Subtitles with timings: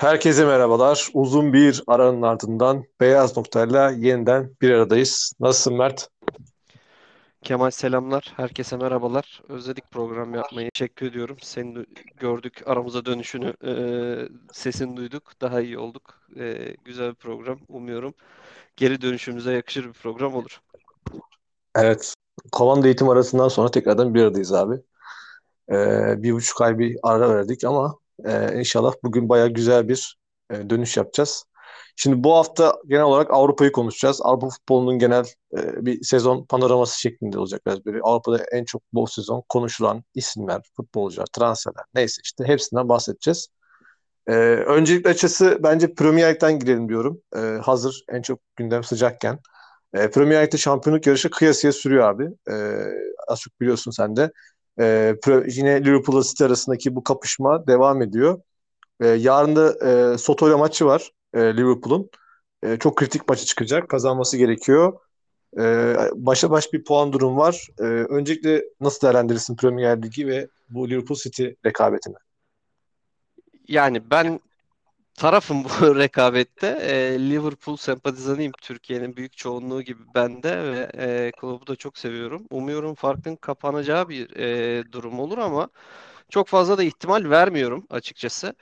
[0.00, 1.08] Herkese merhabalar.
[1.14, 5.32] Uzun bir aranın ardından Beyaz Nokta'yla yeniden bir aradayız.
[5.40, 6.08] Nasılsın Mert?
[7.42, 8.32] Kemal selamlar.
[8.36, 9.42] Herkese merhabalar.
[9.48, 10.70] Özledik program yapmayı.
[10.74, 11.36] Teşekkür ediyorum.
[11.42, 11.86] Seni
[12.16, 12.62] gördük.
[12.66, 13.72] Aramıza dönüşünü, e,
[14.52, 15.40] sesini duyduk.
[15.40, 16.20] Daha iyi olduk.
[16.38, 17.58] E, güzel bir program.
[17.68, 18.14] Umuyorum
[18.76, 20.60] geri dönüşümüze yakışır bir program olur.
[21.76, 22.14] Evet.
[22.52, 24.74] Komando eğitim arasından sonra tekrardan bir aradayız abi.
[25.72, 30.16] Ee, bir buçuk ay bir ara verdik ama e, inşallah bugün baya güzel bir
[30.50, 31.44] e, dönüş yapacağız.
[31.96, 34.20] Şimdi bu hafta genel olarak Avrupa'yı konuşacağız.
[34.22, 35.24] Avrupa futbolunun genel
[35.58, 38.00] e, bir sezon panoraması şeklinde olacak biraz böyle.
[38.02, 43.48] Avrupa'da en çok bu sezon konuşulan isimler, futbolcular, transferler neyse işte hepsinden bahsedeceğiz.
[44.26, 44.32] E,
[44.66, 47.22] öncelikle açısı bence Premier Lig'den girelim diyorum.
[47.36, 49.38] E, hazır en çok gündem sıcakken.
[49.94, 52.24] E, Premier Lig'de şampiyonluk yarışı kıyasıya sürüyor abi.
[52.50, 52.54] E,
[53.28, 54.32] az çok biliyorsun sen de.
[54.80, 58.40] E, yine Liverpool'la City arasındaki bu kapışma devam ediyor.
[59.00, 62.10] E, yarın da e, Soto ile maçı var e, Liverpool'un.
[62.62, 63.88] E, çok kritik maçı çıkacak.
[63.88, 64.92] Kazanması gerekiyor.
[65.58, 67.68] E, başa baş bir puan durum var.
[67.78, 72.14] E, öncelikle nasıl değerlendirirsin Premier Ligi ve bu Liverpool City rekabetini?
[73.68, 74.40] Yani ben
[75.20, 75.68] tarafım bu
[75.98, 76.66] rekabette.
[76.66, 78.52] E, Liverpool sempatizanıyım.
[78.62, 82.46] Türkiye'nin büyük çoğunluğu gibi ben de ve e, kulübü de çok seviyorum.
[82.50, 85.68] Umuyorum farkın kapanacağı bir e, durum olur ama
[86.30, 88.54] çok fazla da ihtimal vermiyorum açıkçası.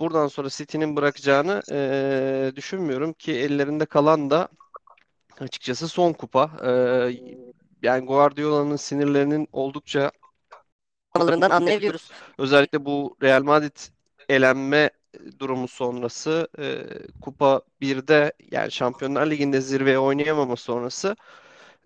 [0.00, 4.48] Buradan sonra City'nin bırakacağını e, düşünmüyorum ki ellerinde kalan da
[5.40, 6.50] açıkçası son kupa.
[6.64, 6.70] E,
[7.82, 10.10] yani Guardiola'nın sinirlerinin oldukça
[11.14, 12.10] anlayabiliyoruz.
[12.38, 13.76] Özellikle bu Real Madrid
[14.28, 14.90] elenme
[15.38, 16.84] durumu sonrası e,
[17.20, 21.16] Kupa 1'de yani Şampiyonlar Ligi'nde zirveye oynayamama sonrası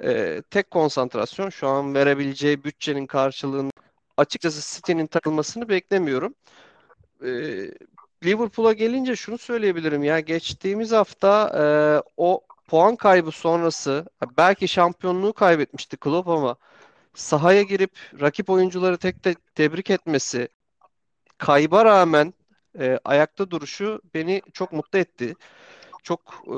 [0.02, 3.70] e, tek konsantrasyon şu an verebileceği bütçenin karşılığını
[4.16, 6.34] açıkçası City'nin takılmasını beklemiyorum.
[7.24, 7.30] E,
[8.24, 11.64] Liverpool'a gelince şunu söyleyebilirim ya geçtiğimiz hafta e,
[12.16, 14.06] o puan kaybı sonrası
[14.38, 16.56] belki şampiyonluğu kaybetmişti Klopp ama
[17.14, 20.48] sahaya girip rakip oyuncuları tek de tebrik etmesi
[21.38, 22.34] kayba rağmen
[22.80, 25.34] e, ayakta duruşu beni çok mutlu etti.
[26.02, 26.56] Çok e,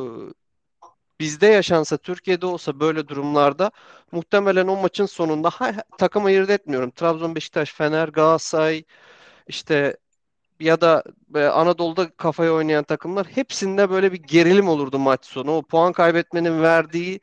[1.21, 3.71] bizde yaşansa, Türkiye'de olsa böyle durumlarda
[4.13, 6.91] muhtemelen o maçın sonunda ha, takım ayırt etmiyorum.
[6.91, 8.85] Trabzon, Beşiktaş, Fener, Galatasaray
[9.49, 9.97] işte
[10.61, 11.03] ya da
[11.35, 15.57] e, Anadolu'da kafaya oynayan takımlar hepsinde böyle bir gerilim olurdu maç sonu.
[15.57, 17.21] O puan kaybetmenin verdiği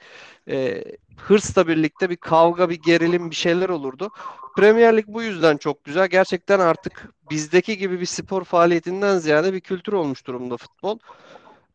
[0.50, 0.84] e,
[1.18, 4.10] hırsla birlikte bir kavga, bir gerilim, bir şeyler olurdu.
[4.56, 6.08] Premier Lig bu yüzden çok güzel.
[6.08, 11.00] Gerçekten artık bizdeki gibi bir spor faaliyetinden ziyade bir kültür olmuş durumda futbol.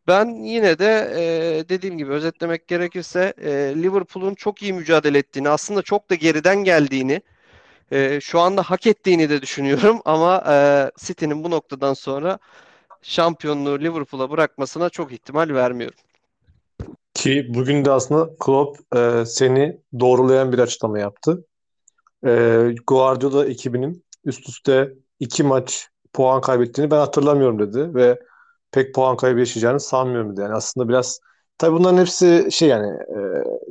[0.06, 5.82] Ben yine de e, dediğim gibi özetlemek gerekirse e, Liverpool'un çok iyi mücadele ettiğini, aslında
[5.82, 7.22] çok da geriden geldiğini,
[7.90, 10.00] e, şu anda hak ettiğini de düşünüyorum.
[10.04, 12.38] Ama e, City'nin bu noktadan sonra
[13.02, 15.98] şampiyonluğu Liverpool'a bırakmasına çok ihtimal vermiyorum.
[17.14, 21.44] Ki bugün de aslında Klopp e, seni doğrulayan bir açıklama yaptı.
[22.26, 28.20] E, Guardiola ekibinin üst üste iki maç puan kaybettiğini ben hatırlamıyorum dedi ve
[28.72, 30.40] pek puan kaybı yaşayacağını sanmıyorum dedi.
[30.40, 31.20] Yani aslında biraz
[31.58, 33.18] tabii bunların hepsi şey yani e,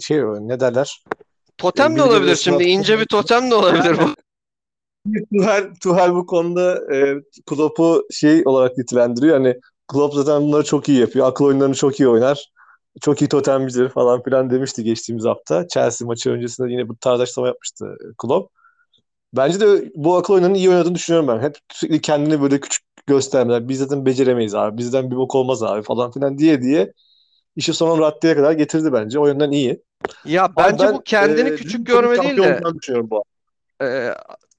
[0.01, 1.03] şey ne derler?
[1.59, 4.15] Totem de olabilir şimdi ince bir totem de olabilir bu.
[5.39, 7.15] Tuhal, Tuhal bu konuda e,
[7.45, 9.37] Klopp'u şey olarak nitelendiriyor.
[9.37, 9.55] Hani
[9.87, 11.27] Klopp zaten bunları çok iyi yapıyor.
[11.27, 12.49] Akıl oyunlarını çok iyi oynar.
[13.01, 15.67] Çok iyi totemcidir falan filan demişti geçtiğimiz hafta.
[15.67, 18.51] Chelsea maçı öncesinde yine bu tarz açıklama yapmıştı e, Klopp.
[19.33, 21.39] Bence de bu akıl oyunlarını iyi oynadığını düşünüyorum ben.
[21.39, 23.69] Hep sürekli kendini böyle küçük göstermeler.
[23.69, 24.77] Biz zaten beceremeyiz abi.
[24.77, 26.93] Bizden bir bok olmaz abi falan filan diye diye
[27.55, 29.19] işi son raddeye kadar getirdi bence.
[29.19, 29.83] O yönden iyi.
[30.25, 32.61] Ya bence ben, bu kendini e, küçük görme değil de
[33.03, 33.23] bu.
[33.81, 34.15] E,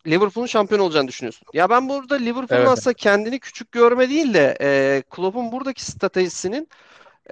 [0.07, 1.47] Liverpool'un şampiyon olacağını düşünüyorsun.
[1.55, 2.69] Ya ben burada Liverpool'un evet.
[2.69, 6.69] aslında kendini küçük görme değil de e, Klopp'un buradaki stratejisinin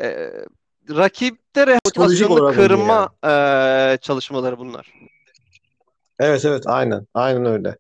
[0.01, 0.31] e,
[0.91, 3.95] rakipte rehabilitasyonu kırma yani.
[3.95, 4.93] e, çalışmaları bunlar.
[6.19, 7.07] Evet evet aynen.
[7.15, 7.77] Aynen öyle.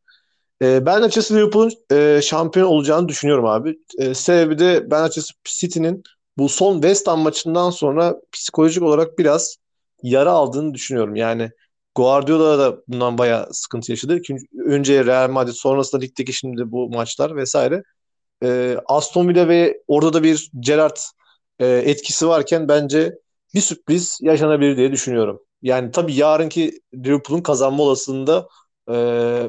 [0.62, 3.78] E, ben açıkçası Liverpool'un e, şampiyon olacağını düşünüyorum abi.
[3.98, 6.02] E, sebebi de ben açıkçası City'nin
[6.38, 9.56] bu son West Ham maçından sonra psikolojik olarak biraz
[10.02, 11.16] yara aldığını düşünüyorum.
[11.16, 11.50] Yani
[11.94, 14.22] Guardiola da bundan bayağı sıkıntı yaşadı.
[14.22, 17.82] Çünkü önce Real Madrid sonrasında ligdeki şimdi bu maçlar vesaire.
[18.44, 20.96] E, Aston Villa ve orada da bir Gerrard
[21.58, 23.14] e, etkisi varken bence
[23.54, 25.40] bir sürpriz yaşanabilir diye düşünüyorum.
[25.62, 28.48] Yani tabii yarınki Liverpool'un kazanma olasılığında
[28.90, 28.94] e,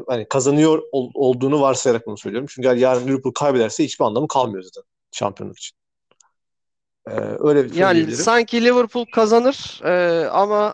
[0.07, 2.47] hani kazanıyor ol, olduğunu varsayarak bunu söylüyorum.
[2.51, 5.78] Çünkü yarın Liverpool kaybederse hiçbir anlamı kalmıyor zaten şampiyonluk için.
[7.11, 10.73] Ee, öyle bir Yani sanki Liverpool kazanır e, ama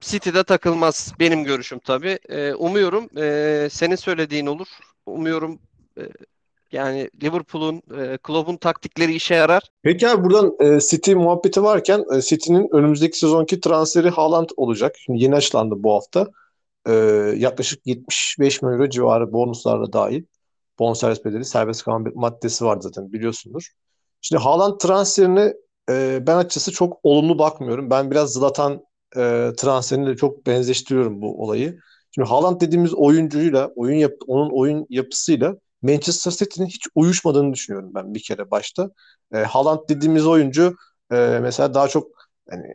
[0.00, 2.18] City'de takılmaz benim görüşüm tabii.
[2.28, 4.66] E, umuyorum e, senin söylediğin olur.
[5.06, 5.58] Umuyorum
[5.98, 6.02] e,
[6.72, 9.62] Yani Liverpool'un, e, Klopp'un taktikleri işe yarar.
[9.82, 14.94] Peki abi buradan e, City muhabbeti varken e, City'nin önümüzdeki sezonki transferi Haaland olacak.
[14.98, 16.26] Şimdi yeni açıklandı bu hafta.
[16.86, 16.92] E,
[17.36, 20.24] yaklaşık 75 milyon euro civarı bonuslarla dahil.
[20.78, 23.70] Bonservis bedeli serbest kalan bir maddesi var zaten biliyorsundur.
[24.20, 25.54] Şimdi Haaland transferini
[25.90, 27.90] e, ben açıkçası çok olumlu bakmıyorum.
[27.90, 28.84] Ben biraz Zlatan
[29.16, 31.78] e, transferini de çok benzeştiriyorum bu olayı.
[32.14, 38.14] Şimdi Haaland dediğimiz oyuncuyla, oyun yap onun oyun yapısıyla Manchester City'nin hiç uyuşmadığını düşünüyorum ben
[38.14, 38.90] bir kere başta.
[39.34, 40.76] E, Haaland dediğimiz oyuncu
[41.12, 42.08] e, mesela daha çok
[42.50, 42.74] hani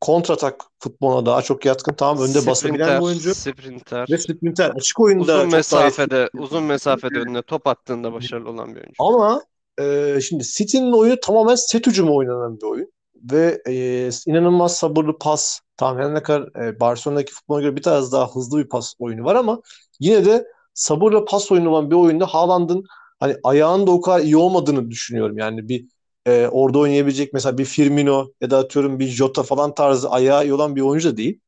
[0.00, 1.94] kontratak futboluna daha çok yatkın.
[1.94, 3.34] Tamam önde basabilen bir oyuncu.
[3.34, 4.06] Sprinter.
[4.10, 4.70] Ve sprinter.
[4.70, 8.94] Açık oyunda uzun mesafede, uzun mesafede önüne top attığında başarılı olan bir oyuncu.
[8.98, 9.42] Ama
[9.80, 12.92] e, şimdi City'nin oyunu tamamen set hücumu oynanan bir oyun.
[13.32, 15.60] Ve e, inanılmaz sabırlı pas.
[15.76, 19.34] Tamam ne kadar e, Barcelona'daki futbola göre bir tarz daha hızlı bir pas oyunu var
[19.34, 19.60] ama
[20.00, 22.84] yine de sabırla pas oyunu olan bir oyunda Haaland'ın
[23.20, 25.38] hani ayağının da o kadar iyi olmadığını düşünüyorum.
[25.38, 25.86] Yani bir
[26.26, 30.54] e, orada oynayabilecek mesela bir Firmino ya da atıyorum bir Jota falan tarzı ayağı iyi
[30.54, 31.40] olan bir oyuncu da değil.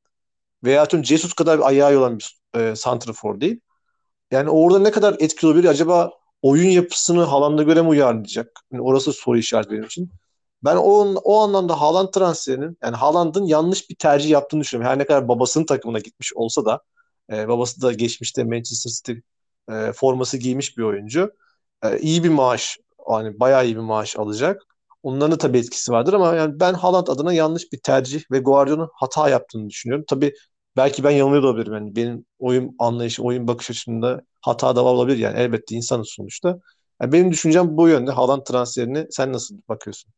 [0.65, 3.61] Veya atıyorum Jesus kadar bir ayağı iyi olan bir e, santrafor değil.
[4.31, 5.69] Yani orada ne kadar etkili olabilir?
[5.69, 6.11] Acaba
[6.43, 8.61] oyun yapısını Haaland'a göre mi uyarlayacak?
[8.73, 10.11] Yani orası soru işareti benim için.
[10.65, 14.91] Ben o, o anlamda Haaland transferinin yani Haaland'ın yanlış bir tercih yaptığını düşünüyorum.
[14.91, 16.81] Her ne kadar babasının takımına gitmiş olsa da
[17.33, 19.13] e, babası da geçmişte Manchester City
[19.71, 21.33] e, forması giymiş bir oyuncu.
[21.85, 22.79] E, iyi bir maaş
[23.11, 24.63] yani bayağı iyi bir maaş alacak.
[25.03, 28.89] Onların da tabii etkisi vardır ama yani ben Haaland adına yanlış bir tercih ve Guardiola'nın
[28.95, 30.05] hata yaptığını düşünüyorum.
[30.09, 30.35] Tabii
[30.77, 31.75] belki ben yanılıyor da olabilirim.
[31.75, 36.59] Yani benim oyun anlayışı, oyun bakış açımda hata da olabilir yani elbette insanız sonuçta.
[37.03, 38.11] Yani benim düşüncem bu yönde.
[38.11, 40.13] Haaland transferini sen nasıl bakıyorsun?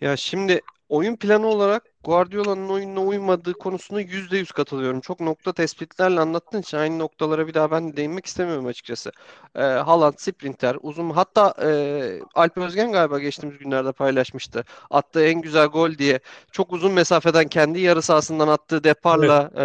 [0.00, 5.00] Ya şimdi oyun planı olarak Guardiola'nın oyununa uymadığı konusunda %100 katılıyorum.
[5.00, 9.12] Çok nokta tespitlerle anlattığın için aynı noktalara bir daha ben de değinmek istemiyorum açıkçası.
[9.56, 14.64] Ee, Haaland, sprinter, uzun hatta e, Alp Özgen galiba geçtiğimiz günlerde paylaşmıştı.
[14.90, 16.20] Attığı en güzel gol diye
[16.52, 19.62] çok uzun mesafeden kendi yarı sahasından attığı deparla e,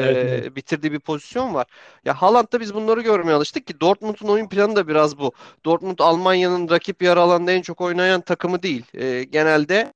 [0.00, 0.56] Evet, evet.
[0.56, 1.66] bitirdiği bir pozisyon var.
[2.04, 5.32] Ya Haaland'da biz bunları görmeye alıştık ki Dortmund'un oyun planı da biraz bu.
[5.64, 8.84] Dortmund Almanya'nın rakip yarı alanda en çok oynayan takımı değil.
[8.94, 9.92] E, genelde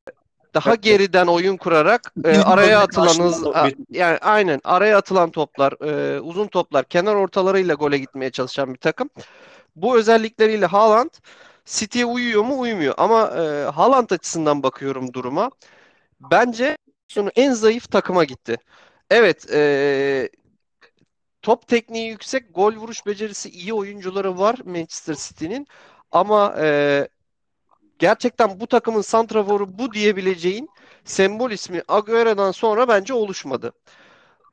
[0.58, 0.82] daha Evet.
[0.82, 6.46] geriden oyun kurarak e, araya atılan hız a- yani aynen araya atılan toplar, e, uzun
[6.46, 9.10] toplar, kenar ortalarıyla gole gitmeye çalışan bir takım.
[9.76, 11.10] Bu özellikleriyle Haaland
[11.64, 12.60] City'ye uyuyor mu?
[12.60, 12.94] Uymuyor.
[12.98, 15.50] Ama e, Haaland açısından bakıyorum duruma.
[16.20, 16.78] Bence
[17.36, 18.56] en zayıf takıma gitti.
[19.10, 20.28] Evet, e,
[21.42, 25.66] top tekniği yüksek, gol vuruş becerisi iyi oyuncuları var Manchester City'nin.
[26.12, 27.08] Ama e,
[27.98, 30.68] gerçekten bu takımın santraforu bu diyebileceğin
[31.04, 33.72] sembol ismi Agüero'dan sonra bence oluşmadı.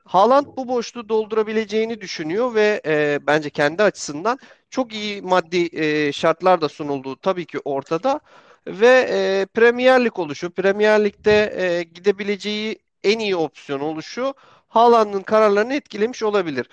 [0.06, 4.40] Haaland bu boşluğu doldurabileceğini düşünüyor ve e, bence kendi açısından
[4.70, 8.20] çok iyi maddi e, şartlar da sunulduğu tabii ki ortada
[8.68, 14.34] ve e, Premier Lig oluşu, Premier Lig'de e, gidebileceği en iyi opsiyon oluşu
[14.68, 16.70] Haaland'ın kararlarını etkilemiş olabilir.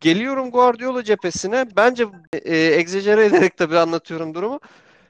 [0.00, 1.66] Geliyorum Guardiola cephesine.
[1.76, 4.60] Bence e, egzajere ederek tabii anlatıyorum durumu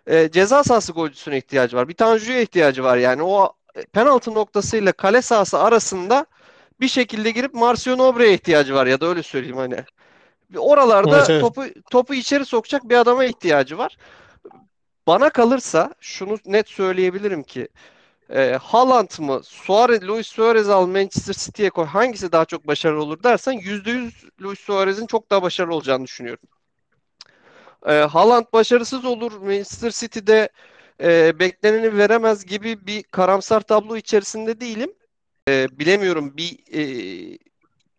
[0.08, 1.88] e, ceza sahası golcüsüne ihtiyacı var.
[1.88, 3.22] Bir Tanju'ya ihtiyacı var yani.
[3.22, 6.26] O e, penaltı noktasıyla kale sahası arasında
[6.80, 9.76] bir şekilde girip Marcio Nobre'ye ihtiyacı var ya da öyle söyleyeyim hani.
[10.58, 11.40] Oralarda Evet, evet.
[11.42, 13.96] topu topu içeri sokacak bir adama ihtiyacı var.
[15.06, 17.68] Bana kalırsa şunu net söyleyebilirim ki
[18.30, 23.22] e, Haaland mı Suarez, Luis Suarez al Manchester City'ye koy hangisi daha çok başarılı olur
[23.22, 26.48] dersen %100 Luis Suarez'in çok daha başarılı olacağını düşünüyorum.
[27.86, 29.32] E, Haaland başarısız olur.
[29.32, 30.48] Manchester City'de
[31.02, 34.92] e, bekleneni veremez gibi bir karamsar tablo içerisinde değilim.
[35.48, 36.82] E, bilemiyorum bir e,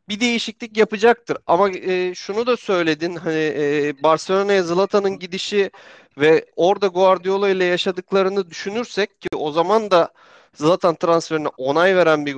[0.09, 1.37] bir değişiklik yapacaktır.
[1.47, 5.71] Ama e, şunu da söyledin hani e, Barcelona'ya Zlatan'ın gidişi
[6.17, 10.13] ve orada Guardiola ile yaşadıklarını düşünürsek ki o zaman da
[10.53, 12.35] Zlatan transferine onay veren bir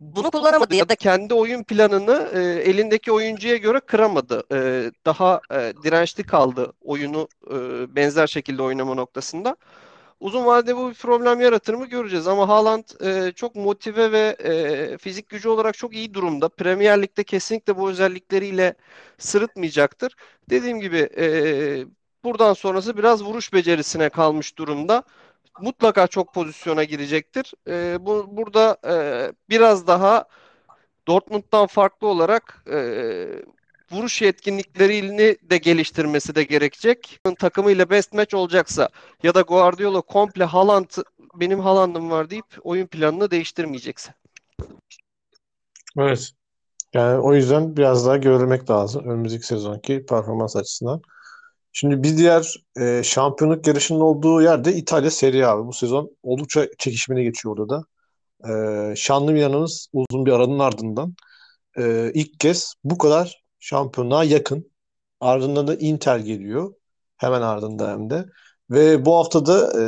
[0.00, 2.40] Bunu kullanamadı ya da kendi oyun planını e,
[2.70, 4.42] elindeki oyuncuya göre kıramadı.
[4.52, 7.56] E, daha e, dirençli kaldı oyunu e,
[7.96, 9.56] benzer şekilde oynama noktasında.
[10.20, 14.98] Uzun vadede bu bir problem yaratır mı göreceğiz ama Haaland e, çok motive ve e,
[14.98, 16.48] fizik gücü olarak çok iyi durumda.
[16.48, 18.74] Premier Lig'de kesinlikle bu özellikleriyle
[19.18, 20.16] sırıtmayacaktır.
[20.50, 21.26] Dediğim gibi e,
[22.24, 25.04] buradan sonrası biraz vuruş becerisine kalmış durumda.
[25.60, 27.52] Mutlaka çok pozisyona girecektir.
[27.68, 28.94] E, bu burada e,
[29.48, 30.24] biraz daha
[31.08, 32.78] Dortmund'dan farklı olarak e,
[33.92, 37.20] vuruş yetkinliklerini de geliştirmesi de gerekecek.
[37.38, 38.88] Takımıyla best match olacaksa
[39.22, 40.90] ya da Guardiola komple Haaland
[41.34, 44.14] benim Haaland'ım var deyip oyun planını değiştirmeyecekse.
[45.98, 46.30] Evet.
[46.92, 51.02] Yani o yüzden biraz daha görmek lazım önümüzdeki sezonki performans açısından.
[51.72, 55.66] Şimdi bir diğer e, şampiyonluk yarışının olduğu yerde İtalya Serie A.
[55.66, 57.84] Bu sezon oldukça çekişmeli geçiyor orada da.
[58.92, 61.14] E, şanlı Milan'ımız uzun bir aranın ardından
[61.78, 64.70] e, ilk kez bu kadar şampiyonluğa yakın.
[65.20, 66.74] Ardından da Inter geliyor.
[67.16, 68.26] Hemen ardında hem de.
[68.70, 69.82] Ve bu haftada e,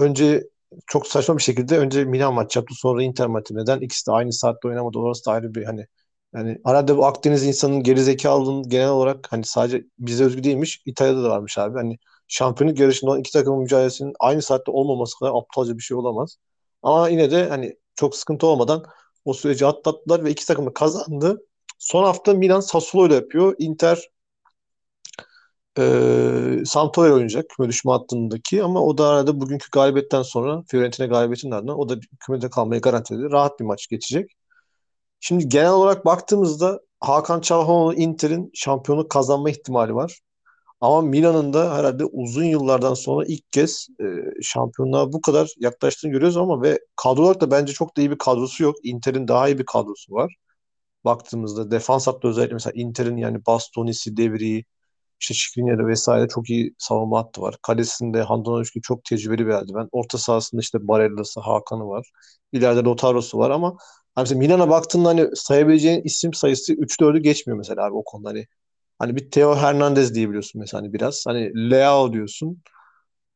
[0.00, 0.44] önce
[0.86, 3.56] çok saçma bir şekilde önce Milan maç yaptı sonra Inter maçı.
[3.56, 3.80] Neden?
[3.80, 4.98] İkisi de aynı saatte oynamadı.
[4.98, 5.86] Orası da ayrı bir hani
[6.34, 10.82] yani arada bu Akdeniz insanın gerizekalılığının genel olarak hani sadece bize özgü değilmiş.
[10.86, 11.78] İtalya'da da varmış abi.
[11.78, 11.98] Hani
[12.28, 16.36] şampiyonluk yarışında iki takımın mücadelesinin aynı saatte olmaması kadar aptalca bir şey olamaz.
[16.82, 18.84] Ama yine de hani çok sıkıntı olmadan
[19.24, 21.42] o süreci atlattılar ve iki takım da kazandı.
[21.78, 23.54] Son hafta Milan Sassuolo ile yapıyor.
[23.58, 24.08] Inter
[25.78, 31.56] e, Sampdoria oynayacak küme düşme hattındaki ama o da arada bugünkü galibiyetten sonra Fiorentina galibiyetinden
[31.56, 33.30] ardından o da kümede kalmayı garantiledi.
[33.30, 34.30] Rahat bir maç geçecek.
[35.24, 40.20] Şimdi genel olarak baktığımızda Hakan Çalhanoğlu Inter'in şampiyonluk kazanma ihtimali var.
[40.80, 44.04] Ama Milan'ın da herhalde uzun yıllardan sonra ilk kez e,
[44.42, 48.18] şampiyonluğa bu kadar yaklaştığını görüyoruz ama ve kadro olarak da bence çok da iyi bir
[48.18, 48.76] kadrosu yok.
[48.84, 50.36] Inter'in daha iyi bir kadrosu var.
[51.04, 54.64] Baktığımızda defans hattı özellikle mesela Inter'in yani Bastoni'si, Devri'yi,
[55.20, 57.56] işte Skriniar'ı vesaire çok iyi savunma hattı var.
[57.62, 59.88] Kalesinde Handanovic çok tecrübeli bir eldiven.
[59.92, 62.10] Orta sahasında işte Barella'sı, Hakan'ı var.
[62.52, 63.76] İleride Lautaro'su var ama
[64.14, 68.28] hani mesela Milan'a baktığında hani sayabileceğin isim sayısı 3-4'ü geçmiyor mesela abi o konuda.
[68.28, 68.46] Hani,
[68.98, 71.24] hani bir Theo Hernandez diyebiliyorsun mesela hani biraz.
[71.26, 72.62] Hani Leao diyorsun.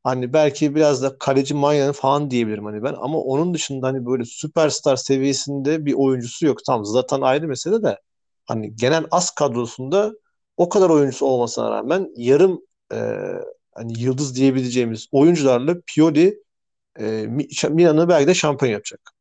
[0.04, 2.95] Hani belki biraz da kaleci Manya'nın falan diyebilirim hani ben.
[2.99, 6.59] Ama onun dışında hani böyle süperstar seviyesinde bir oyuncusu yok.
[6.66, 7.99] Tamam zaten ayrı mesele de
[8.47, 10.12] hani genel az kadrosunda
[10.56, 12.61] o kadar oyuncusu olmasına rağmen yarım
[12.92, 12.97] e,
[13.75, 16.42] hani yıldız diyebileceğimiz oyuncularla Pioli
[17.00, 17.26] e,
[17.71, 19.12] Milan'ı belki de şampiyon yapacak.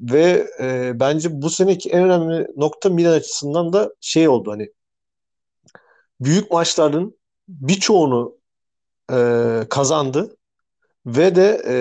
[0.00, 4.68] Ve e, bence bu seneki en önemli nokta Milan açısından da şey oldu hani
[6.20, 7.18] büyük maçların
[7.48, 8.36] birçoğunu
[9.12, 9.16] e,
[9.70, 10.36] kazandı
[11.06, 11.74] ve de e,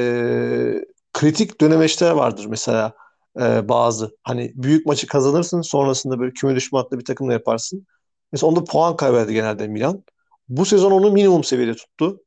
[1.13, 2.93] kritik dönemeçler vardır mesela
[3.39, 4.17] e, bazı.
[4.23, 7.87] Hani büyük maçı kazanırsın sonrasında böyle küme düşme hattında bir takımla yaparsın.
[8.31, 10.03] Mesela onda puan kaybetti genelde Milan.
[10.49, 12.23] Bu sezon onu minimum seviyede tuttu.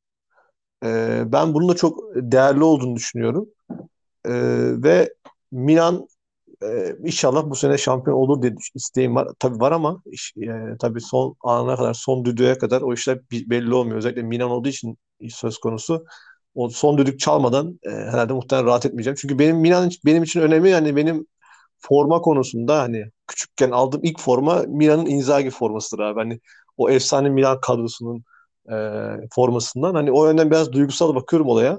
[0.84, 3.48] E, ben bunun da çok değerli olduğunu düşünüyorum.
[4.26, 4.32] E,
[4.82, 5.14] ve
[5.54, 6.08] Milan
[6.62, 9.28] e, inşallah bu sene şampiyon olur diye isteğim var.
[9.38, 10.02] Tabii var ama
[10.42, 10.49] e,
[10.80, 13.99] tabii son ana kadar, son düdüğe kadar o işler belli olmuyor.
[13.99, 14.99] Özellikle Milan olduğu için
[15.30, 16.04] söz konusu.
[16.54, 19.16] O son düdük çalmadan e, herhalde muhtemelen rahat etmeyeceğim.
[19.20, 20.70] Çünkü benim Milan benim için önemli.
[20.70, 21.26] Yani benim
[21.78, 26.20] forma konusunda hani küçükken aldığım ilk forma Milan'ın Inzaghi formasıdır abi.
[26.20, 26.40] Hani
[26.76, 28.25] o efsane Milan kadrosunun
[28.73, 28.75] e,
[29.34, 29.94] formasından.
[29.94, 31.78] Hani o yönden biraz duygusal bakıyorum olaya.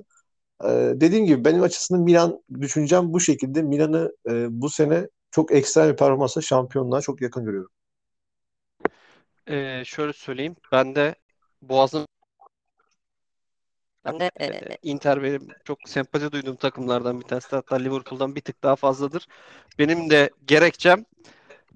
[0.64, 3.62] E, dediğim gibi benim açısından Milan düşüncem bu şekilde.
[3.62, 7.72] Milan'ı e, bu sene çok ekstrem bir performansla şampiyonluğa çok yakın görüyorum.
[9.48, 10.56] Ee, şöyle söyleyeyim.
[10.72, 11.16] Ben de
[11.62, 12.08] Boğaz'ın
[14.06, 17.48] Ben de e, Inter benim çok sempati duyduğum takımlardan bir tanesi.
[17.50, 19.28] Hatta Liverpool'dan bir tık daha fazladır.
[19.80, 21.06] Benim de gerekçem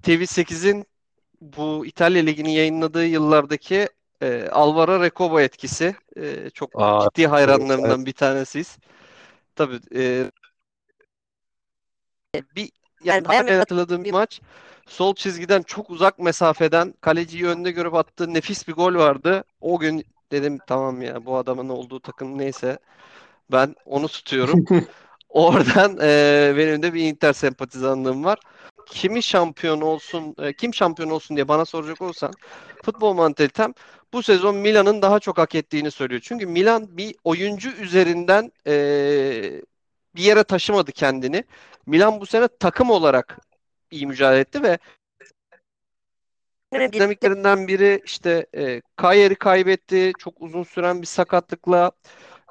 [0.02, 0.86] TV8'in
[1.40, 3.88] bu İtalya Ligi'ni yayınladığı yıllardaki
[4.22, 5.96] e, Alvaro Recoba etkisi.
[6.16, 8.06] E, çok Aa, ciddi hayranlarından evet.
[8.06, 8.78] bir tanesiyiz.
[9.56, 10.30] Tabii e,
[12.56, 12.70] bir
[13.04, 14.40] yani bayağı hatırladığım bir maç.
[14.86, 19.44] Sol çizgiden çok uzak mesafeden kaleciyi önde görüp attığı nefis bir gol vardı.
[19.60, 22.78] O gün dedim tamam ya bu adamın olduğu takım neyse
[23.52, 24.64] ben onu tutuyorum.
[25.28, 28.38] Oradan e, benim de bir Inter sempatizanlığım var.
[28.90, 32.32] Kimi şampiyon olsun, e, kim şampiyon olsun diye bana soracak olsan
[32.84, 33.74] futbol mantalitem
[34.12, 36.20] bu sezon Milan'ın daha çok hak ettiğini söylüyor.
[36.24, 38.72] Çünkü Milan bir oyuncu üzerinden e,
[40.16, 41.44] bir yere taşımadı kendini.
[41.86, 43.38] Milan bu sene takım olarak
[43.90, 44.78] iyi mücadele etti ve
[46.92, 50.12] dinamiklerinden biri işte e, Kayer'i kaybetti.
[50.18, 51.92] Çok uzun süren bir sakatlıkla.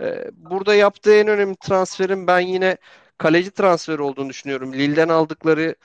[0.01, 2.77] E, burada yaptığı en önemli transferin ben yine
[3.17, 4.73] kaleci transferi olduğunu düşünüyorum.
[4.73, 5.75] Lille'den aldıkları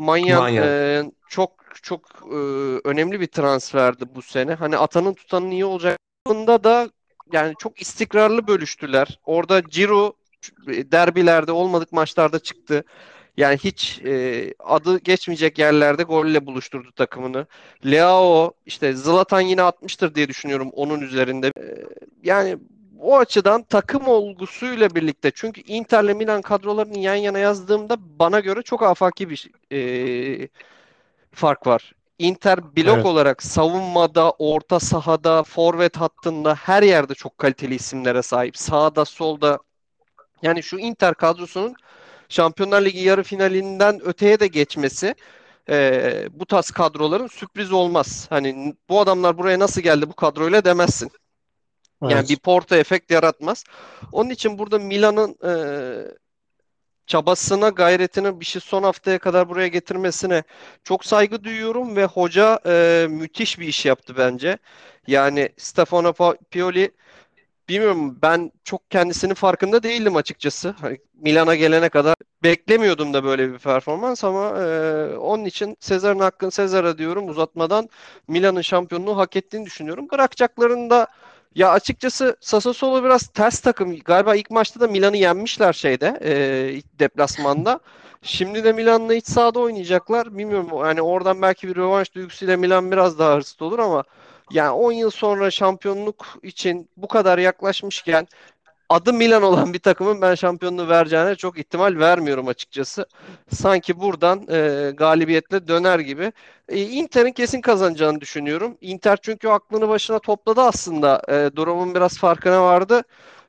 [0.00, 0.66] Manyan Manyan.
[0.66, 1.52] e, çok
[1.82, 2.00] çok
[2.32, 2.36] e,
[2.84, 4.54] önemli bir transferdi bu sene.
[4.54, 5.98] Hani atanın tutanın iyi olacak.
[6.26, 6.90] Bunda da
[7.32, 9.18] yani çok istikrarlı bölüştüler.
[9.24, 10.12] Orada Ciro
[10.68, 12.84] derbilerde olmadık maçlarda çıktı.
[13.36, 17.46] Yani hiç e, adı geçmeyecek yerlerde golle buluşturdu takımını.
[17.86, 21.46] Leao işte Zlatan yine atmıştır diye düşünüyorum onun üzerinde.
[21.46, 21.64] E,
[22.22, 22.58] yani
[23.02, 28.82] o açıdan takım olgusuyla birlikte çünkü Inter'le Milan kadrolarını yan yana yazdığımda bana göre çok
[28.82, 30.48] afaki bir e,
[31.32, 31.92] fark var.
[32.18, 33.06] Inter blok Evet.
[33.06, 38.56] olarak savunmada, orta sahada, forvet hattında her yerde çok kaliteli isimlere sahip.
[38.58, 39.58] Sağda, solda.
[40.42, 41.74] Yani şu Inter kadrosunun
[42.28, 45.14] Şampiyonlar Ligi yarı finalinden öteye de geçmesi
[45.70, 48.26] e, bu tarz kadroların sürpriz olmaz.
[48.30, 51.10] Hani bu adamlar buraya nasıl geldi bu kadroyla demezsin.
[52.08, 52.28] Yani Evet.
[52.28, 53.64] bir Porto efekt yaratmaz.
[54.12, 55.52] Onun için burada Milan'ın e,
[57.06, 60.42] çabasına, gayretine bir şey son haftaya kadar buraya getirmesine
[60.84, 64.58] çok saygı duyuyorum ve hoca e, müthiş bir iş yaptı bence.
[65.06, 66.12] Yani Stefano
[66.50, 66.90] Pioli
[67.68, 70.74] bilmiyorum ben çok kendisinin farkında değildim açıkçası.
[70.80, 74.64] Hani Milan'a gelene kadar beklemiyordum da böyle bir performans ama e,
[75.16, 77.88] onun için Sezar'ın hakkını Sezar'a diyorum uzatmadan
[78.28, 80.08] Milan'ın şampiyonluğu hak ettiğini düşünüyorum.
[80.12, 81.06] Bırakacaklarında
[81.54, 83.98] ya açıkçası Sassuolo biraz ters takım.
[83.98, 86.32] Galiba ilk maçta da Milan'ı yenmişler şeyde, e,
[86.98, 87.80] deplasmanda.
[88.22, 90.38] Şimdi de Milan'la iç sahada oynayacaklar.
[90.38, 94.04] Bilmiyorum yani oradan belki bir rövanş duygusuyla Milan biraz daha hırslı olur ama
[94.50, 98.28] yani 10 yıl sonra şampiyonluk için bu kadar yaklaşmışken
[98.90, 103.06] adı Milan olan bir takımın ben şampiyonluğu vereceğine çok ihtimal vermiyorum açıkçası.
[103.50, 106.32] Sanki buradan e, galibiyetle döner gibi.
[106.68, 108.78] E, Inter'in kesin kazanacağını düşünüyorum.
[108.80, 111.22] Inter çünkü aklını başına topladı aslında.
[111.28, 113.02] E, durumun biraz farkına vardı.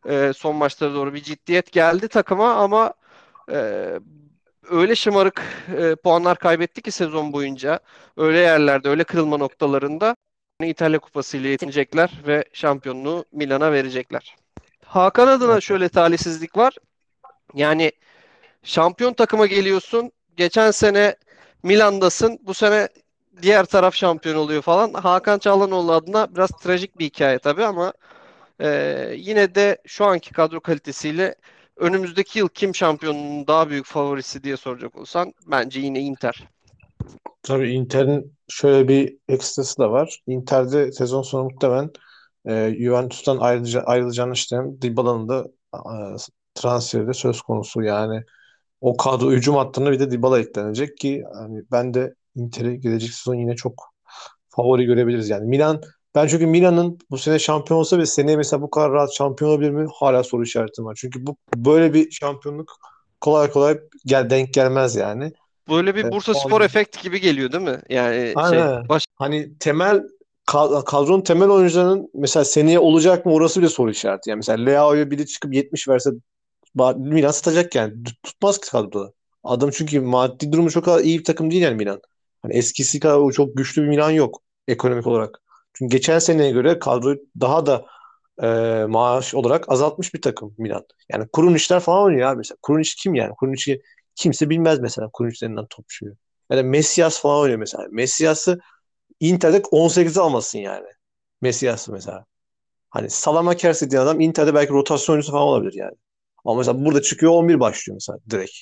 [0.09, 2.93] E, son maçlara doğru bir ciddiyet geldi takıma ama
[3.51, 3.89] e,
[4.69, 5.43] öyle şımarık
[5.77, 7.79] e, puanlar kaybetti ki sezon boyunca.
[8.17, 10.15] Öyle yerlerde, öyle kırılma noktalarında
[10.63, 14.35] İtalya Kupası ile yetinecekler ve şampiyonluğu Milan'a verecekler.
[14.91, 16.75] Hakan adına şöyle talihsizlik var.
[17.53, 17.91] Yani
[18.63, 20.11] şampiyon takıma geliyorsun.
[20.37, 21.15] Geçen sene
[21.63, 22.39] Milan'dasın.
[22.43, 22.87] Bu sene
[23.41, 24.93] diğer taraf şampiyon oluyor falan.
[24.93, 27.93] Hakan Çalhanoğlu adına biraz trajik bir hikaye tabii ama
[28.61, 28.69] e,
[29.17, 31.35] yine de şu anki kadro kalitesiyle
[31.77, 36.43] önümüzdeki yıl kim şampiyonun daha büyük favorisi diye soracak olsan bence yine Inter.
[37.43, 40.19] Tabii Inter'in şöyle bir ekstrası da var.
[40.27, 41.89] Inter'de sezon sonu muhtemelen
[42.47, 46.15] e, Juventus'tan ayrıca, ayrılacağını düşünen Dybala'nın da e,
[46.55, 47.81] transferi de söz konusu.
[47.81, 48.23] Yani
[48.81, 53.35] o kadro hücum hattına bir de Dybala eklenecek ki hani ben de Inter'i gelecek sezon
[53.35, 53.93] yine çok
[54.49, 55.29] favori görebiliriz.
[55.29, 55.81] Yani Milan
[56.15, 59.71] ben çünkü Milan'ın bu sene şampiyon olsa ve seneye mesela bu kadar rahat şampiyon olabilir
[59.71, 59.87] mi?
[59.93, 60.97] Hala soru işaretim var.
[61.01, 62.75] Çünkü bu böyle bir şampiyonluk
[63.21, 65.33] kolay kolay gel, denk gelmez yani.
[65.69, 67.81] Böyle bir Bursa o Spor efekti gibi geliyor değil mi?
[67.89, 68.89] Yani şey Aynen.
[68.89, 70.03] baş Hani temel
[70.85, 74.29] kadronun temel oyuncularının mesela seneye olacak mı orası bile soru işareti.
[74.29, 76.09] Yani mesela Leao'ya biri çıkıp 70 verse
[76.97, 78.03] Milan satacak yani.
[78.03, 79.13] Tut- Tutmaz ki kadroda.
[79.43, 82.01] Adam çünkü maddi durumu çok iyi bir takım değil yani Milan.
[82.41, 85.41] Hani eskisi kadar çok güçlü bir Milan yok ekonomik olarak.
[85.73, 87.85] Çünkü geçen seneye göre kadroyu daha da
[88.43, 88.47] e,
[88.85, 90.85] maaş olarak azaltmış bir takım Milan.
[91.11, 92.57] Yani Krunićler falan oynuyor abi mesela.
[92.63, 93.33] Krunić kim yani?
[93.39, 93.81] Krunić'i
[94.15, 96.13] kimse bilmez mesela Krunić denilen topçuyu.
[96.51, 97.87] Ya da Messias falan oynuyor mesela.
[97.91, 98.59] Messias'ı
[99.21, 100.87] Inter'de 18'e almasın yani.
[101.41, 102.25] Messias'ı mesela.
[102.89, 105.95] Hani Salamakers dediğin adam Inter'de belki rotasyon oyuncusu falan olabilir yani.
[106.45, 108.53] Ama mesela burada çıkıyor 11 başlıyor mesela direkt.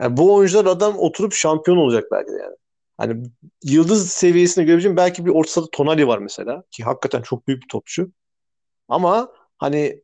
[0.00, 2.56] Yani bu oyuncular adam oturup şampiyon olacak belki de yani.
[2.98, 3.22] Hani
[3.64, 8.12] yıldız seviyesine görebileceğim belki bir orta Tonali var mesela ki hakikaten çok büyük bir topçu.
[8.88, 10.02] Ama hani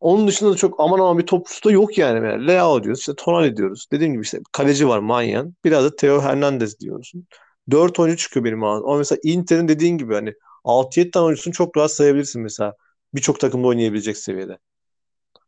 [0.00, 2.26] onun dışında da çok aman aman bir topçusu da yok yani.
[2.26, 3.86] yani Leao diyoruz, işte Tonali diyoruz.
[3.92, 5.54] Dediğim gibi işte kaleci var Manyan.
[5.64, 7.26] Biraz da Theo Hernandez diyorsun.
[7.70, 8.88] Dört oyuncu çıkıyor benim ağzım.
[8.88, 12.74] Ama mesela Inter'in dediğin gibi hani 6-7 tane oyuncusunu çok rahat sayabilirsin mesela.
[13.14, 14.58] Birçok takımda oynayabilecek seviyede.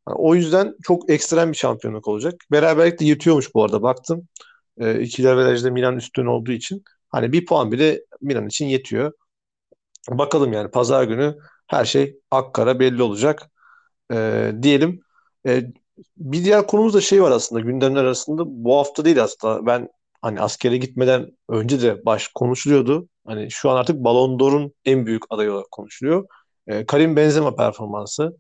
[0.09, 2.35] Yani o yüzden çok ekstrem bir şampiyonluk olacak.
[2.53, 4.29] Beraberlik de yetiyormuş bu arada baktım.
[4.79, 6.85] E, ikili averajda Milan üstün olduğu için.
[7.09, 9.13] Hani bir puan bile Milan için yetiyor.
[10.11, 13.51] Bakalım yani pazar günü her şey akkara belli olacak.
[14.13, 15.01] E, diyelim.
[15.47, 15.63] E,
[16.17, 18.43] bir diğer konumuz da şey var aslında gündemler arasında.
[18.47, 19.67] Bu hafta değil aslında.
[19.67, 19.89] Ben
[20.23, 23.09] hani askere gitmeden önce de baş konuşuluyordu.
[23.27, 26.27] Hani şu an artık Ballon d'Or'un en büyük adayı olarak konuşuluyor.
[26.67, 28.37] E, Karim Benzema performansı.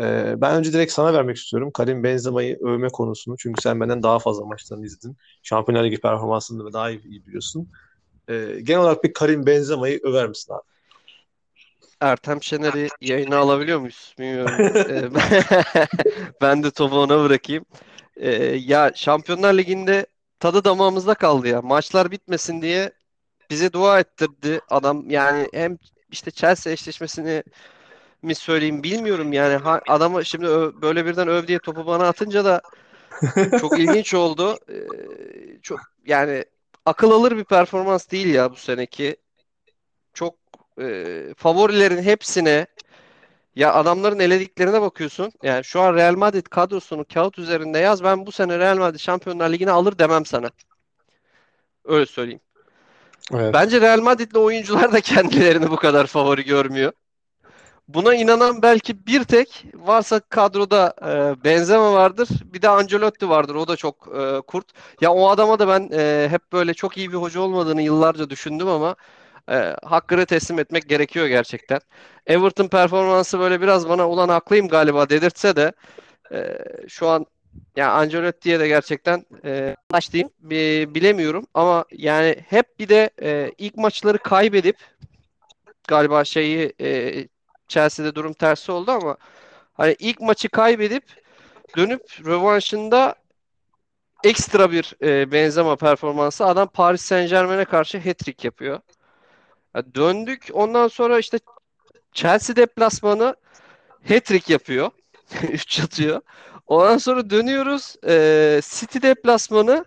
[0.00, 1.70] E, ben önce direkt sana vermek istiyorum.
[1.74, 3.36] Karim Benzema'yı övme konusunu.
[3.38, 5.16] Çünkü sen benden daha fazla maçlarını izledin.
[5.42, 7.68] Şampiyonlar Ligi performansını da daha iyi, iyi biliyorsun.
[8.28, 10.62] E, genel olarak bir Karim Benzema'yı över misin abi?
[12.00, 14.14] Ertem Şener'i yayına alabiliyor muyuz?
[14.18, 14.72] Bilmiyorum.
[16.42, 17.64] Ben de topu ona bırakayım.
[18.16, 18.30] Ee,
[18.64, 20.06] ya Şampiyonlar Ligi'nde
[20.40, 21.62] tadı damağımızda kaldı ya.
[21.62, 22.92] Maçlar bitmesin diye
[23.50, 25.10] bize dua ettirdi adam.
[25.10, 25.78] Yani hem
[26.10, 27.42] işte Chelsea eşleşmesini
[28.22, 29.56] mi söyleyeyim bilmiyorum yani.
[29.56, 32.62] Ha, adamı şimdi ö- böyle birden öv diye topu bana atınca da
[33.56, 34.58] çok ilginç oldu.
[34.70, 36.44] Ee, çok yani
[36.86, 39.16] akıl alır bir performans değil ya bu seneki.
[40.14, 40.36] Çok
[40.80, 42.66] e, favorilerin hepsine
[43.54, 45.32] ya adamların elediklerine bakıyorsun.
[45.42, 48.04] Yani şu an Real Madrid kadrosunu kağıt üzerinde yaz.
[48.04, 50.50] Ben bu sene Real Madrid Şampiyonlar Ligi'ni alır demem sana.
[51.84, 52.40] Öyle söyleyeyim.
[53.34, 53.54] Evet.
[53.54, 56.92] Bence Real Madrid'li oyuncular da kendilerini bu kadar favori görmüyor.
[57.88, 62.28] Buna inanan belki bir tek varsa kadroda e, Benzema vardır.
[62.44, 63.54] Bir de Ancelotti vardır.
[63.54, 64.66] O da çok e, kurt.
[65.00, 68.68] Ya o adama da ben e, hep böyle çok iyi bir hoca olmadığını yıllarca düşündüm
[68.68, 68.96] ama
[69.50, 71.80] e, hakkını teslim etmek gerekiyor gerçekten.
[72.26, 75.72] Everton performansı böyle biraz bana ulan haklıyım galiba dedirtse de
[76.32, 76.58] e,
[76.88, 77.26] şu an
[77.76, 80.30] ya Ancelotti'ye de gerçekten e, başlayayım
[80.94, 84.76] bilemiyorum ama yani hep bir de e, ilk maçları kaybedip
[85.88, 87.28] galiba şeyi e,
[87.68, 89.16] Chelsea'de durum tersi oldu ama
[89.74, 91.04] hani ilk maçı kaybedip
[91.76, 93.14] dönüp rövanşında
[94.24, 98.80] ekstra bir e, Benzema performansı adam Paris Saint-Germain'e karşı hat-trick yapıyor.
[99.74, 101.38] Ya döndük ondan sonra işte
[102.12, 103.36] Chelsea deplasmanı
[104.08, 104.90] hat-trick yapıyor.
[105.52, 106.20] 3 atıyor.
[106.66, 107.96] Ondan sonra dönüyoruz.
[108.08, 109.84] E, City deplasmanı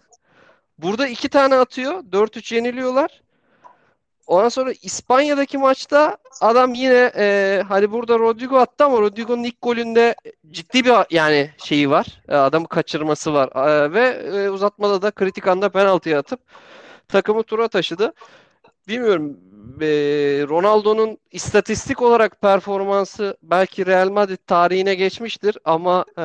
[0.78, 2.04] burada 2 tane atıyor.
[2.04, 3.22] 4-3 yeniliyorlar.
[4.28, 10.16] Ondan sonra İspanya'daki maçta adam yine e, hani burada Rodrigo attı ama Rodrigo'nun ilk golünde
[10.52, 12.22] ciddi bir yani şeyi var.
[12.30, 13.50] E, adamı kaçırması var.
[13.68, 16.40] E, ve e, uzatmada da kritik anda penaltıya atıp
[17.08, 18.14] takımı tura taşıdı.
[18.88, 19.38] Bilmiyorum
[19.82, 19.88] e,
[20.50, 26.24] Ronaldo'nun istatistik olarak performansı belki Real Madrid tarihine geçmiştir ama e,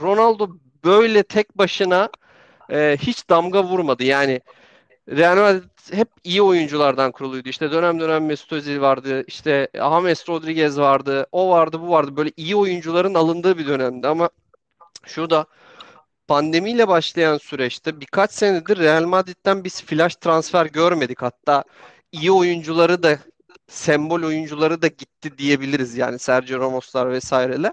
[0.00, 0.48] Ronaldo
[0.84, 2.10] böyle tek başına
[2.70, 4.04] e, hiç damga vurmadı.
[4.04, 4.40] Yani
[5.08, 7.48] Real Madrid hep iyi oyunculardan kuruluydu.
[7.48, 9.24] İşte dönem dönem Mesut Özil vardı.
[9.26, 11.26] İşte James Rodriguez vardı.
[11.32, 12.16] O vardı, bu vardı.
[12.16, 14.30] Böyle iyi oyuncuların alındığı bir dönemdi ama
[15.06, 15.46] şurada
[16.28, 21.22] pandemiyle başlayan süreçte birkaç senedir Real Madrid'den biz flash transfer görmedik.
[21.22, 21.64] Hatta
[22.20, 23.18] iyi oyuncuları da
[23.68, 25.96] sembol oyuncuları da gitti diyebiliriz.
[25.96, 27.72] Yani Sergio Ramos'lar vesaireler.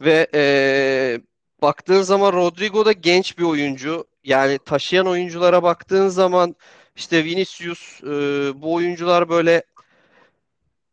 [0.00, 1.20] Ve ee,
[1.62, 4.06] baktığın zaman Rodrigo da genç bir oyuncu.
[4.24, 6.56] Yani taşıyan oyunculara baktığın zaman
[6.96, 8.06] işte Vinicius e,
[8.62, 9.62] bu oyuncular böyle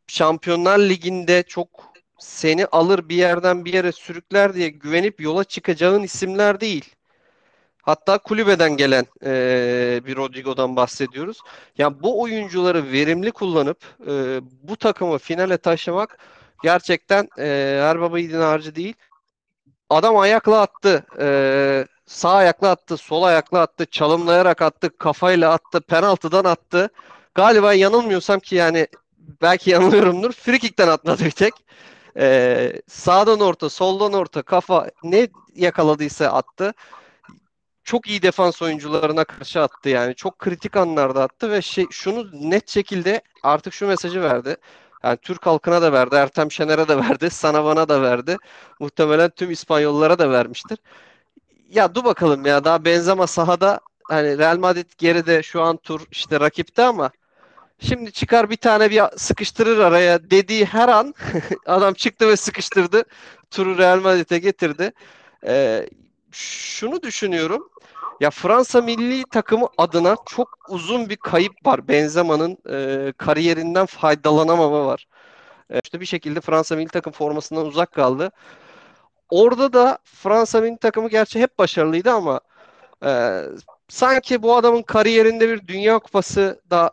[0.07, 6.62] Şampiyonlar Ligi'nde çok seni alır bir yerden bir yere sürükler diye güvenip yola çıkacağın isimler
[6.62, 6.95] değil.
[7.81, 11.41] Hatta kulübeden gelen e, bir Rodrigo'dan bahsediyoruz.
[11.77, 16.17] Yani bu oyuncuları verimli kullanıp e, bu takımı finale taşımak
[16.63, 18.93] gerçekten e, her baba yiğidin harcı değil.
[19.89, 21.05] Adam ayakla attı.
[21.19, 26.89] E, sağ ayakla attı, sol ayakla attı, çalımlayarak attı, kafayla attı, penaltıdan attı.
[27.35, 28.87] Galiba yanılmıyorsam ki yani
[29.41, 30.31] belki yanılıyorumdur.
[30.31, 31.53] Frikikten atmadı bir tek.
[32.17, 36.73] Ee, sağdan orta, soldan orta, kafa ne yakaladıysa attı.
[37.89, 40.15] Çok iyi defans oyuncularına karşı attı yani.
[40.15, 44.58] Çok kritik anlarda attı ve şey, şunu net şekilde artık şu mesajı verdi.
[45.04, 48.38] Yani Türk halkına da verdi, Ertem Şener'e de verdi, sana bana da verdi.
[48.80, 50.78] Muhtemelen tüm İspanyollara da vermiştir
[51.69, 56.39] ya dur bakalım ya daha Benzema sahada hani Real Madrid geride şu an tur işte
[56.39, 57.12] rakipte ama
[57.80, 61.13] şimdi çıkar bir tane bir sıkıştırır araya dediği her an
[61.65, 63.04] adam çıktı ve sıkıştırdı.
[63.52, 64.91] Turu Real Madrid'e getirdi.
[65.45, 65.89] Ee,
[66.32, 67.69] şunu düşünüyorum.
[68.19, 71.88] Ya Fransa milli takımı adına çok uzun bir kayıp var.
[71.88, 75.08] Benzema'nın e, kariyerinden faydalanamama var.
[75.69, 78.32] E, işte bir şekilde Fransa milli takım formasından uzak kaldı.
[79.29, 82.39] Orada da Fransa milli takımı gerçi hep başarılıydı ama
[83.05, 83.41] e,
[83.89, 86.91] sanki bu adamın kariyerinde bir Dünya Kupası da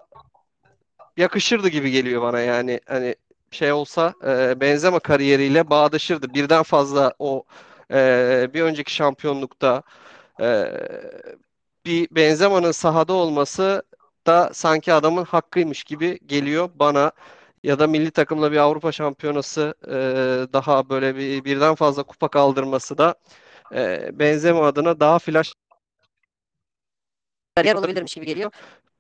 [1.17, 3.15] yakışırdı gibi geliyor bana yani hani
[3.51, 6.35] şey olsa e, Benzema kariyeriyle bağdaşırdı.
[6.35, 7.45] Birden fazla o
[7.93, 9.83] e, bir önceki şampiyonlukta
[10.41, 10.73] e,
[11.87, 13.83] bir Benzema'nın sahada olması
[14.27, 17.13] da sanki adamın hakkıymış gibi geliyor bana
[17.63, 19.93] ya da milli takımla bir Avrupa Şampiyonası e,
[20.53, 23.15] daha böyle bir birden fazla kupa kaldırması da
[23.75, 25.53] e, Benzema adına daha flash
[27.65, 28.51] yer olabilirmiş gibi geliyor.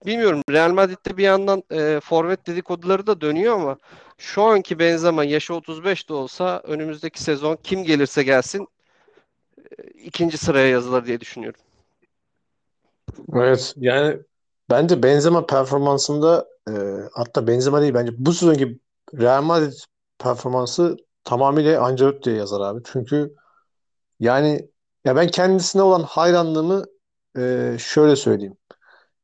[0.06, 0.42] Bilmiyorum.
[0.50, 3.76] Real Madrid'de bir yandan e, forvet dedikoduları da dönüyor ama
[4.18, 8.68] şu anki Benzema yaşı 35 de olsa önümüzdeki sezon kim gelirse gelsin
[9.94, 11.60] ikinci sıraya yazılır diye düşünüyorum.
[13.34, 14.18] Evet yani
[14.70, 16.72] bence Benzema performansında e,
[17.12, 18.80] hatta Benzema değil bence bu sezonki
[19.14, 19.72] Real Madrid
[20.18, 22.82] performansı tamamıyla Ancelotti'ye yazar abi.
[22.92, 23.34] Çünkü
[24.20, 24.68] yani
[25.04, 26.84] ya ben kendisine olan hayranlığımı
[27.38, 28.56] e, şöyle söyleyeyim.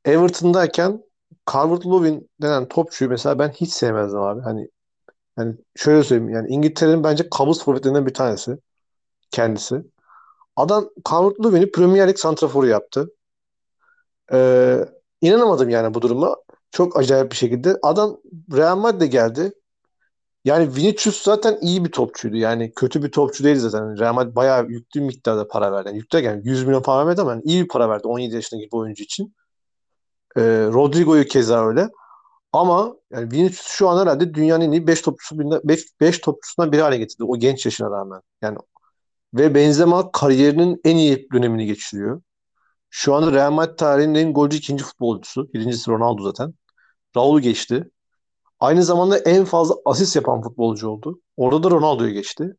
[0.05, 1.05] Everton'dayken
[1.47, 4.41] Calvert-Lewin denen topçuyu mesela ben hiç sevmezdim abi.
[4.43, 4.69] Hani
[5.37, 8.59] hani şöyle söyleyeyim yani İngiltere'nin bence kabus forvetlerinden bir tanesi
[9.31, 9.83] kendisi.
[10.57, 13.11] Adam Calvert-Lewin'i Premier Lig santraforu yaptı.
[14.33, 14.79] Ee,
[15.21, 16.37] inanamadım yani bu duruma.
[16.71, 17.79] Çok acayip bir şekilde.
[17.83, 18.17] Adam
[18.53, 19.53] Real Madrid'e geldi.
[20.45, 22.37] Yani Vinicius zaten iyi bir topçuydu.
[22.37, 23.99] Yani kötü bir topçu değil zaten.
[23.99, 25.89] Real Madrid bayağı yüklü miktarda para verdi.
[25.89, 28.67] Yani yüklü yani 100 milyon para vermedi ama yani iyi bir para verdi 17 yaşındaki
[28.73, 29.35] bir oyuncu için.
[30.37, 31.89] Ee, Rodrigo'yu keza öyle.
[32.53, 36.83] Ama yani Vinicius şu an herhalde dünyanın en iyi 5 topçusu 5 5 topçusundan biri
[36.83, 38.21] hale getirdi o genç yaşına rağmen.
[38.43, 38.59] Yani
[39.35, 42.23] ve Benzema kariyerinin en iyi dönemini geçiriyor.
[42.91, 45.53] Şu anda Real Madrid tarihinin en golcü ikinci futbolcusu.
[45.55, 46.55] Birincisi Ronaldo zaten.
[47.17, 47.91] Raul'u geçti.
[48.61, 51.21] Aynı zamanda en fazla asist yapan futbolcu oldu.
[51.37, 52.57] Orada da Ronaldo'yu geçti.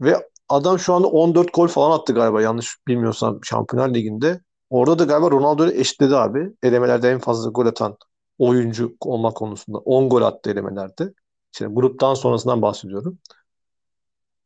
[0.00, 4.40] Ve adam şu anda 14 gol falan attı galiba yanlış bilmiyorsam Şampiyonlar Ligi'nde.
[4.70, 6.52] Orada da galiba Ronaldo'yu eşitledi abi.
[6.62, 7.96] Elemelerde en fazla gol atan
[8.38, 9.78] oyuncu olmak konusunda.
[9.78, 11.12] 10 gol attı elemelerde.
[11.52, 13.18] Şimdi gruptan sonrasından bahsediyorum.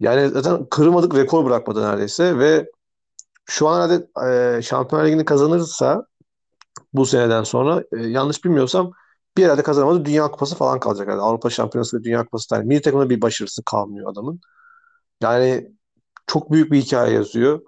[0.03, 2.71] Yani zaten kırmadık rekor bırakmadı neredeyse ve
[3.47, 4.09] şu an herhalde
[4.59, 6.07] e, Şampiyonlar Ligi'ni kazanırsa
[6.93, 8.93] bu seneden sonra e, yanlış bilmiyorsam
[9.37, 11.23] bir herhalde kazanamadı Dünya Kupası falan kalacak herhalde.
[11.23, 12.65] Avrupa Şampiyonası ve Dünya Kupası tane.
[12.65, 14.41] Milli takımda bir başarısı kalmıyor adamın.
[15.23, 15.71] Yani
[16.27, 17.61] çok büyük bir hikaye yazıyor.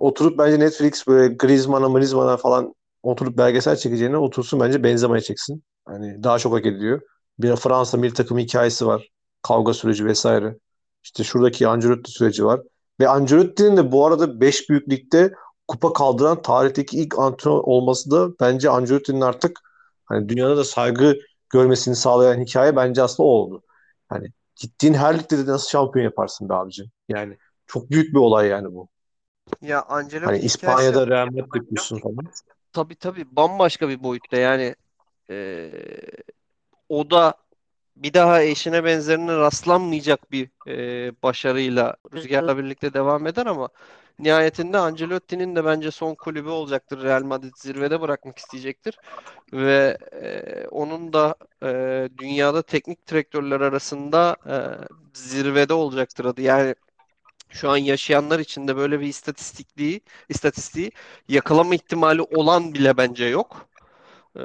[0.00, 5.64] Oturup bence Netflix böyle Griezmann'a, Griezmann'a falan oturup belgesel çekeceğine otursun bence Benzema'ya çeksin.
[5.86, 7.00] Hani daha çok hak ediyor.
[7.38, 9.08] Bir Fransa milli takımı hikayesi var.
[9.42, 10.56] Kavga süreci vesaire.
[11.06, 12.60] İşte şuradaki Ancelotti süreci var.
[13.00, 15.34] Ve Ancelotti'nin de bu arada 5 büyük ligde
[15.68, 19.60] kupa kaldıran tarihteki ilk antrenör olması da bence Ancelotti'nin artık
[20.04, 21.14] hani dünyada da saygı
[21.50, 23.62] görmesini sağlayan hikaye bence aslında o oldu.
[24.08, 26.90] Hani gittiğin her ligde de nasıl şampiyon yaparsın be abicim?
[27.08, 28.88] Yani çok büyük bir olay yani bu.
[29.62, 32.18] Ya Ancelotti Hani İspanya'da Real Madrid yapıyorsun falan.
[32.72, 34.74] tabii tabii bambaşka bir boyutta yani
[35.30, 35.70] e,
[36.88, 37.34] o da
[37.96, 43.68] bir daha eşine benzerine rastlanmayacak bir e, başarıyla Rüzgar'la birlikte devam eder ama
[44.18, 47.02] nihayetinde Ancelotti'nin de bence son kulübü olacaktır.
[47.02, 48.98] Real Madrid zirvede bırakmak isteyecektir
[49.52, 51.68] ve e, onun da e,
[52.18, 54.56] dünyada teknik direktörler arasında e,
[55.14, 56.42] zirvede olacaktır adı.
[56.42, 56.74] Yani
[57.50, 60.92] şu an yaşayanlar için de böyle bir istatistikliği, istatistiği
[61.28, 63.68] yakalama ihtimali olan bile bence yok.
[64.38, 64.42] Ee,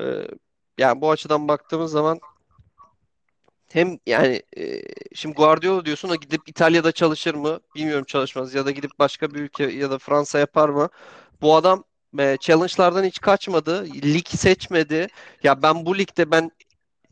[0.77, 2.19] yani bu açıdan baktığımız zaman
[3.73, 4.81] hem yani e,
[5.15, 7.60] şimdi Guardiola diyorsun o gidip İtalya'da çalışır mı?
[7.75, 10.89] Bilmiyorum çalışmaz ya da gidip başka bir ülke ya da Fransa yapar mı?
[11.41, 11.84] Bu adam
[12.19, 13.86] e, challenge'lardan hiç kaçmadı.
[13.86, 15.07] Lig seçmedi.
[15.43, 16.51] Ya ben bu ligde ben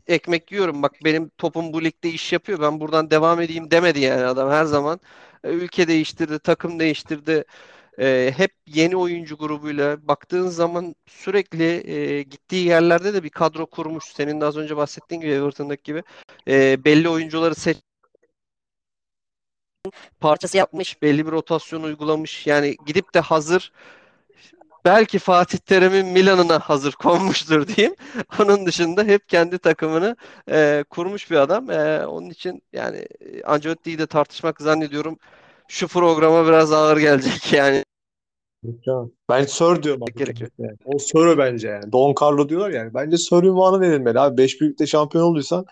[0.06, 0.82] ekmek yiyorum.
[0.82, 2.60] Bak benim topum bu ligde iş yapıyor.
[2.60, 5.00] Ben buradan devam edeyim demedi yani adam her zaman.
[5.44, 7.44] E, ülke değiştirdi, takım değiştirdi.
[8.00, 14.04] E, hep yeni oyuncu grubuyla baktığın zaman sürekli e, gittiği yerlerde de bir kadro kurmuş.
[14.04, 16.02] Senin de az önce bahsettiğin gibi Everton'daki gibi
[16.48, 17.78] e, belli oyuncuları seç
[20.20, 22.46] parçası yapmış, belli bir rotasyon uygulamış.
[22.46, 23.72] Yani gidip de hazır
[24.84, 27.96] belki Fatih Terim'in Milan'ına hazır konmuştur diyeyim.
[28.40, 30.16] Onun dışında hep kendi takımını
[30.50, 31.70] e, kurmuş bir adam.
[31.70, 35.18] E, onun için yani e, Ancelotti'yi de tartışmak zannediyorum
[35.68, 37.84] şu programa biraz ağır gelecek yani.
[39.28, 40.14] Ben Sir diyorum abi.
[40.14, 40.50] Gerekiyor.
[40.58, 40.76] Yani.
[40.84, 41.92] O Sir bence yani.
[41.92, 42.94] Don Carlo diyorlar yani.
[42.94, 44.36] Bence Sir ünvanı verilmeli abi.
[44.38, 45.64] Beş büyükte şampiyon olduysan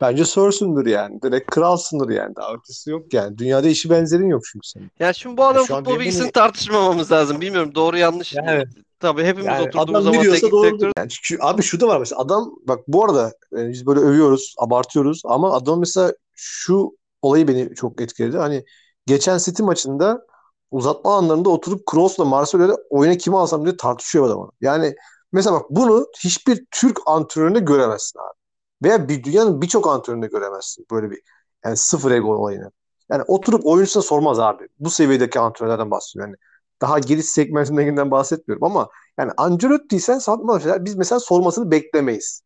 [0.00, 1.22] bence Sir'sündür yani.
[1.22, 2.36] Direkt kralsındır yani.
[2.36, 3.38] Daha ötesi yok yani.
[3.38, 4.90] Dünyada işi benzerin yok çünkü senin.
[4.98, 6.32] Yani şimdi bu adam an futbol bilgisini mi?
[6.32, 7.40] tartışmamamız lazım.
[7.40, 8.34] Bilmiyorum doğru yanlış.
[8.34, 8.64] Yani-
[9.00, 10.64] Tabii hepimiz Yani oturduğumuz zaman doğrudur.
[10.64, 14.00] direktör Yani çünkü abi şu da var mesela adam bak bu arada e, biz böyle
[14.00, 16.90] övüyoruz, abartıyoruz ama adam mesela şu
[17.22, 18.36] olayı beni çok etkiledi.
[18.36, 18.64] Hani
[19.06, 20.26] geçen City maçında
[20.70, 24.50] uzatma anlarında oturup Kroos'la Marcelo'yla oyuna kimi alsam diye tartışıyor adam.
[24.60, 24.94] Yani
[25.32, 28.36] mesela bak bunu hiçbir Türk antrenöründe göremezsin abi.
[28.82, 31.20] Veya bir dünyanın birçok antrenöründe göremezsin böyle bir
[31.64, 32.70] yani sıfır ego olayını.
[33.10, 34.68] Yani oturup oyuncusuna sormaz abi.
[34.78, 36.30] Bu seviyedeki antrenörlerden bahsediyorum.
[36.30, 36.36] Yani
[36.80, 42.42] daha giriş segmentinden bahsetmiyorum ama yani Ancelotti sen satma mesela biz mesela sormasını beklemeyiz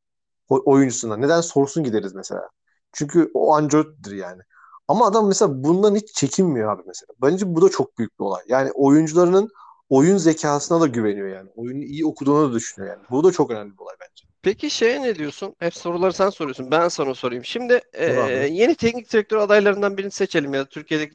[0.48, 1.16] oyuncusuna.
[1.16, 2.48] Neden sorsun gideriz mesela.
[2.92, 4.42] Çünkü o Ancelotti'dir yani.
[4.90, 7.08] Ama adam mesela bundan hiç çekinmiyor abi mesela.
[7.22, 8.42] Bence bu da çok büyük bir olay.
[8.48, 9.50] Yani oyuncularının
[9.88, 11.48] oyun zekasına da güveniyor yani.
[11.56, 13.06] Oyunu iyi okuduğunu da düşünüyor yani.
[13.10, 14.24] Bu da çok önemli bir olay bence.
[14.42, 15.54] Peki şeye ne diyorsun?
[15.58, 16.70] Hep soruları sen soruyorsun.
[16.70, 17.44] Ben sana sorayım.
[17.44, 18.04] Şimdi e,
[18.52, 21.14] yeni teknik direktör adaylarından birini seçelim ya da Türkiye'deki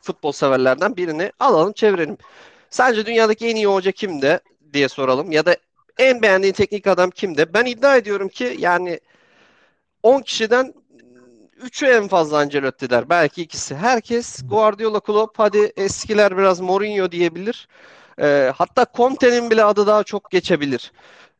[0.00, 2.16] futbol severlerden birini alalım, çevirelim.
[2.70, 4.40] Sence dünyadaki en iyi hoca kimde
[4.72, 5.56] diye soralım ya da
[5.98, 7.54] en beğendiğin teknik adam kimde?
[7.54, 9.00] Ben iddia ediyorum ki yani
[10.02, 10.74] 10 kişiden
[11.62, 13.08] 3'ü en fazla Ancelotti der.
[13.08, 13.74] Belki ikisi.
[13.74, 17.68] Herkes Guardiola Klopp hadi eskiler biraz Mourinho diyebilir.
[18.20, 20.92] Ee, hatta Conte'nin bile adı daha çok geçebilir.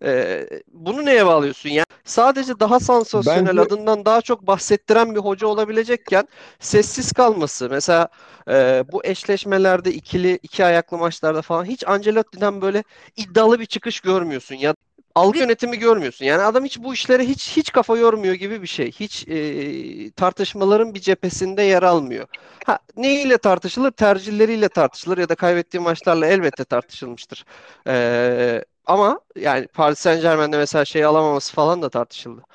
[0.05, 1.85] Ee, bunu neye bağlıyorsun ya?
[2.05, 6.29] Sadece daha sansasyonel Bence- adından daha çok bahsettiren bir hoca olabilecekken
[6.61, 7.69] sessiz kalması.
[7.71, 8.09] Mesela
[8.49, 12.85] e, bu eşleşmelerde ikili iki ayaklı maçlarda falan hiç Ancelotti'den böyle
[13.17, 14.75] iddialı bir çıkış görmüyorsun ya
[15.17, 16.25] algı yönetimi görmüyorsun.
[16.25, 18.93] Yani adam hiç bu işlere hiç hiç kafa yormuyor gibi bir şey.
[18.93, 22.29] Hiç e, tartışmaların bir cephesinde yer almıyor.
[22.67, 23.91] Ha, neyle tartışılır?
[23.91, 27.45] Tercihleriyle tartışılır ya da kaybettiği maçlarla elbette tartışılmıştır.
[27.89, 32.47] E, ama yani Paris Saint-Germain'de mesela şey alamaması falan da tartışıldı.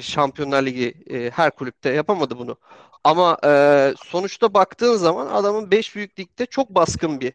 [0.00, 2.56] Şampiyonlar Ligi e, her kulüpte yapamadı bunu.
[3.04, 7.32] Ama e, sonuçta baktığın zaman adamın 5 büyük ligde çok baskın bir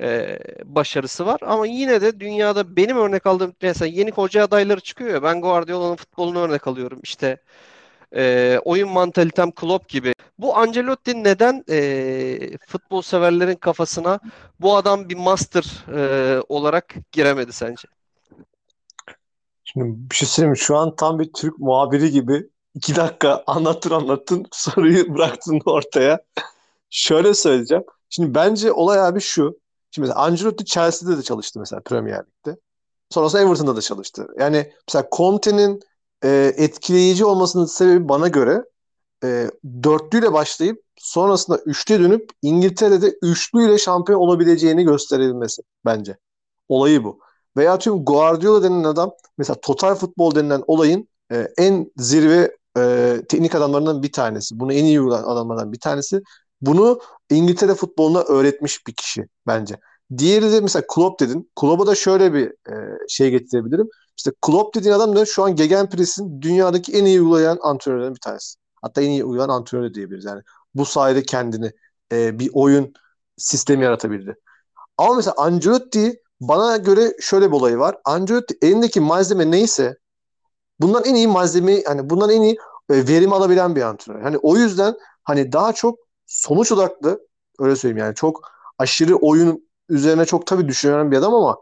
[0.00, 1.40] e, başarısı var.
[1.42, 5.96] Ama yine de dünyada benim örnek aldığım mesela yeni hoca adayları çıkıyor ya ben Guardiola'nın
[5.96, 7.00] futbolunu örnek alıyorum.
[7.02, 7.38] İşte
[8.16, 10.14] e, oyun mantalitem Klopp gibi.
[10.38, 14.20] Bu Ancelotti neden e, futbol severlerin kafasına
[14.60, 17.88] bu adam bir master e, olarak giremedi sence?
[19.64, 20.56] Şimdi bir şey söyleyeyim?
[20.56, 26.20] Şu an tam bir Türk muhabiri gibi iki dakika anlattın anlattın soruyu bıraktın ortaya.
[26.90, 27.84] Şöyle söyleyeceğim.
[28.10, 29.58] Şimdi bence olay abi şu.
[29.90, 32.56] Şimdi mesela Ancelotti Chelsea'de de çalıştı mesela Premier Lig'de.
[33.10, 34.26] Sonrasında Everton'da da çalıştı.
[34.38, 35.80] Yani mesela Conte'nin
[36.24, 38.64] e, etkileyici olmasının sebebi bana göre
[39.24, 39.50] e,
[39.82, 46.16] dörtlüyle başlayıp sonrasında üçlüye dönüp İngiltere'de üçlüyle şampiyon olabileceğini gösterilmesi bence.
[46.68, 47.18] Olayı bu.
[47.56, 53.54] Veya tüm Guardiola denilen adam mesela total futbol denilen olayın e, en zirve e, teknik
[53.54, 54.60] adamlarından bir tanesi.
[54.60, 56.22] Bunu en iyi adamlardan bir tanesi.
[56.60, 59.76] Bunu İngiltere futboluna öğretmiş bir kişi bence.
[60.18, 61.50] Diğeri de mesela Klopp dedin.
[61.60, 62.74] Klopp'a da şöyle bir e,
[63.08, 63.88] şey getirebilirim.
[64.16, 68.56] İşte Klopp dediğin adam da şu an Gegenpress'in dünyadaki en iyi uygulayan antrenörlerden bir tanesi.
[68.82, 70.24] Hatta en iyi uygulayan antrenör diyebiliriz.
[70.24, 70.42] Yani
[70.74, 71.72] bu sayede kendini
[72.12, 72.92] e, bir oyun
[73.36, 74.36] sistemi yaratabildi.
[74.98, 77.96] Ama mesela Ancelotti bana göre şöyle bir olayı var.
[78.04, 79.96] Ancelotti elindeki malzeme neyse
[80.80, 82.56] bundan en iyi malzemeyi hani bundan en iyi
[82.90, 84.22] e, verim alabilen bir antrenör.
[84.22, 87.20] Hani o yüzden hani daha çok sonuç odaklı
[87.58, 91.58] öyle söyleyeyim yani çok aşırı oyun üzerine çok tabii düşünen bir adam ama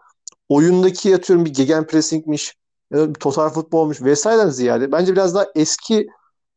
[0.48, 2.57] oyundaki yatıyorum bir gegenpressingmiş
[2.92, 6.07] ya da bir total futbolmuş vesaireden ziyade bence biraz daha eski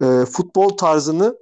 [0.02, 1.38] e, futbol tarzını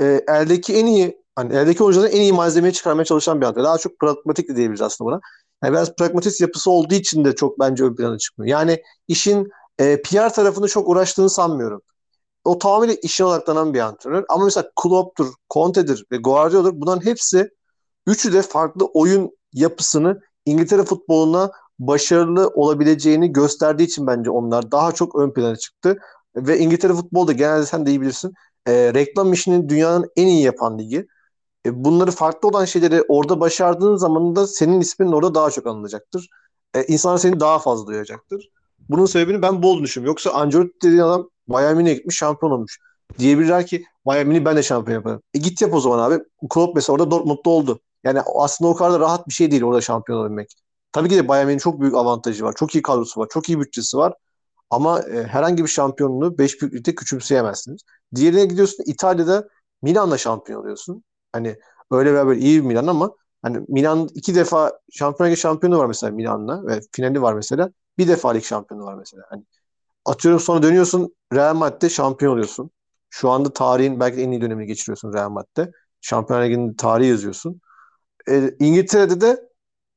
[0.00, 3.64] e, eldeki en iyi hani eldeki oyuncuların en iyi malzemeyi çıkarmaya çalışan bir antrenör.
[3.64, 5.20] Daha çok pragmatik de diyebiliriz aslında buna.
[5.64, 8.50] Yani biraz pragmatist yapısı olduğu için de çok bence ön plana çıkmıyor.
[8.50, 11.82] Yani işin e, PR tarafını çok uğraştığını sanmıyorum.
[12.44, 14.24] O tamamıyla işine odaklanan bir antrenör.
[14.28, 16.80] Ama mesela Klopp'tur, Conte'dir ve Guardiola'dır.
[16.80, 17.50] Bunların hepsi
[18.06, 25.16] üçü de farklı oyun yapısını İngiltere futboluna başarılı olabileceğini gösterdiği için bence onlar daha çok
[25.16, 25.98] ön plana çıktı.
[26.36, 28.34] Ve İngiltere futbolu da genelde sen de iyi bilirsin.
[28.66, 31.06] E, reklam işini dünyanın en iyi yapan ligi.
[31.66, 36.28] E, bunları farklı olan şeyleri orada başardığın zaman da senin ismin orada daha çok anılacaktır.
[36.74, 38.50] E, insanlar seni daha fazla duyacaktır.
[38.88, 40.10] Bunun sebebini ben bol düşünüyorum.
[40.10, 42.78] Yoksa Ancelotti dediğin adam Bayern Münih'e gitmiş şampiyon olmuş.
[43.18, 45.22] Diyebilirler ki Bayern Münih ben de şampiyon yaparım.
[45.34, 46.24] E git yap o zaman abi.
[46.50, 47.80] Klopp mesela orada Dortmund'da oldu.
[48.04, 50.56] Yani aslında o kadar da rahat bir şey değil orada şampiyon olabilmek.
[50.92, 52.54] Tabii ki de Bayern Münih'in çok büyük avantajı var.
[52.56, 53.28] Çok iyi kadrosu var.
[53.30, 54.14] Çok iyi bütçesi var.
[54.70, 57.80] Ama e, herhangi bir şampiyonluğu 5 büyüklükte küçümseyemezsiniz.
[58.14, 59.48] Diğerine gidiyorsun İtalya'da
[59.82, 61.04] Milan'la şampiyon oluyorsun.
[61.32, 61.56] Hani
[61.90, 63.10] öyle veya böyle iyi bir Milan ama
[63.42, 67.70] hani Milan iki defa Şampiyonlar Ligi şampiyonu var mesela Milan'la ve finali var mesela.
[67.98, 69.22] Bir defa lig şampiyonu var mesela.
[69.30, 69.44] Hani
[70.04, 72.70] atıyorum sonra dönüyorsun Real Madrid'de şampiyon oluyorsun.
[73.10, 75.72] Şu anda tarihin belki en iyi dönemini geçiriyorsun Real Madrid'de.
[76.00, 77.60] Şampiyonlar Ligi'nin tarihi yazıyorsun.
[78.30, 79.48] E, İngiltere'de de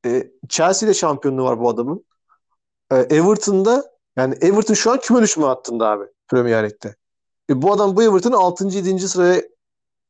[0.06, 2.04] e, Chelsea'de şampiyonluğu var bu adamın.
[2.92, 6.96] E, Everton'da yani Everton şu an küme düşme hattında abi Premier Lig'de.
[7.50, 8.76] E, bu adam bu Everton'ı 6.
[8.78, 9.08] 7.
[9.08, 9.42] sıraya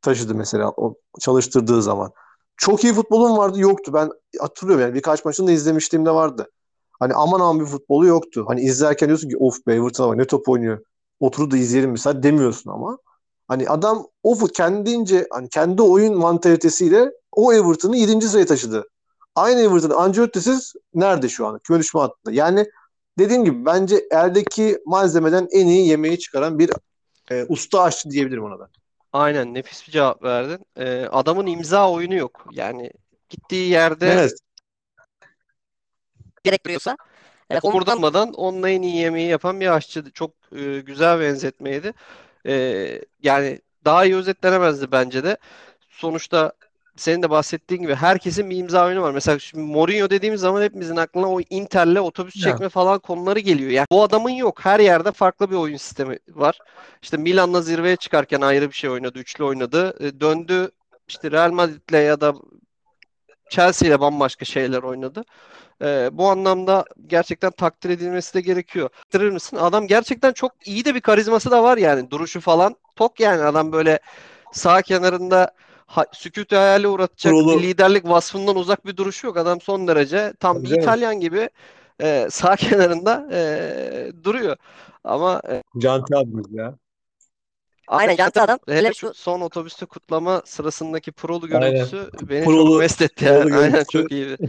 [0.02, 2.12] taşıdı mesela o çalıştırdığı zaman.
[2.56, 3.92] Çok iyi futbolum vardı yoktu.
[3.94, 6.50] Ben hatırlıyorum yani birkaç maçını da izlemişliğimde vardı.
[7.00, 8.44] Hani aman aman bir futbolu yoktu.
[8.48, 10.78] Hani izlerken diyorsun ki of be Everton'a bak ne top oynuyor.
[11.20, 12.98] Oturup da izleyelim mesela demiyorsun ama.
[13.48, 18.28] Hani adam o kendince hani kendi oyun mantalitesiyle o Everton'ı 7.
[18.28, 18.88] sıraya taşıdı.
[19.34, 21.58] Aynı Everton Ancelotti'siz nerede şu an?
[21.58, 22.34] Küme düşme hattında.
[22.34, 22.66] Yani
[23.18, 26.70] dediğim gibi bence eldeki malzemeden en iyi yemeği çıkaran bir
[27.30, 28.68] e, usta aşçı diyebilirim ona da.
[29.12, 30.66] Aynen nefis bir cevap verdin.
[30.76, 32.46] Ee, adamın imza oyunu yok.
[32.52, 32.90] Yani
[33.28, 34.32] gittiği yerde Evet.
[36.44, 36.96] Gerektiriyorsa
[37.50, 40.10] e, Kıpırdanmadan onunla en iyi yemeği yapan bir aşçı.
[40.10, 41.92] Çok e, güzel benzetmeydi.
[42.46, 42.54] E,
[43.22, 45.36] yani daha iyi özetlenemezdi bence de.
[45.90, 46.52] Sonuçta
[46.96, 49.12] senin de bahsettiğin gibi herkesin bir imza oyunu var.
[49.12, 52.42] Mesela şimdi Mourinho dediğimiz zaman hepimizin aklına o Inter'le otobüs Ya.
[52.42, 53.70] çekme falan konuları geliyor.
[53.70, 54.64] Yani bu adamın yok.
[54.64, 56.58] Her yerde farklı bir oyun sistemi var.
[57.02, 59.96] İşte Milan'la zirveye çıkarken ayrı bir şey oynadı, üçlü oynadı.
[60.06, 60.70] E, döndü
[61.08, 62.34] işte Real Madrid'le ya da
[63.50, 65.24] Chelsea ile bambaşka şeyler oynadı.
[65.82, 68.88] Ee, bu anlamda gerçekten takdir edilmesi de gerekiyor.
[69.10, 69.56] Takdirir misin?
[69.56, 72.10] Adam gerçekten çok iyi de bir karizması da var yani.
[72.10, 73.98] Duruşu falan tok yani adam böyle
[74.52, 75.50] sağ kenarında
[75.86, 77.62] ha, sükût hayale uğratacak Kurulu.
[77.62, 79.36] liderlik vasfından uzak bir duruşu yok.
[79.36, 80.82] Adam son derece tam Tabii bir canım.
[80.82, 81.50] İtalyan gibi
[82.02, 84.56] e, sağ kenarında e, duruyor.
[85.04, 86.74] Ama e, Canti abimiz ya.
[87.90, 91.60] Aynen Canti adam hele şu son otobüste kutlama sırasındaki prolu Aynen.
[91.70, 93.32] görüntüsü beni Prolu- çok mest etti ya.
[93.32, 93.84] Aynen görüntüsü.
[93.92, 94.36] çok iyiydi.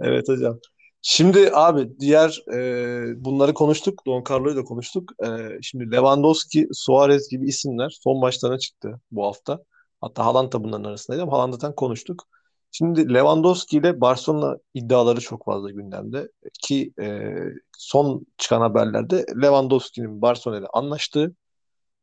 [0.00, 0.58] Evet hocam.
[1.02, 4.06] Şimdi abi diğer e, bunları konuştuk.
[4.06, 5.12] Don Carlo'yu da konuştuk.
[5.24, 5.28] E,
[5.62, 9.58] şimdi Lewandowski, Suarez gibi isimler son maçlarına çıktı bu hafta.
[10.00, 12.24] Hatta Haaland da bunların arasındaydı ama Haaland'dan konuştuk.
[12.70, 16.28] Şimdi Lewandowski ile Barcelona iddiaları çok fazla gündemde.
[16.62, 17.34] Ki e,
[17.78, 21.34] son çıkan haberlerde Lewandowski'nin Barcelona ile anlaştığı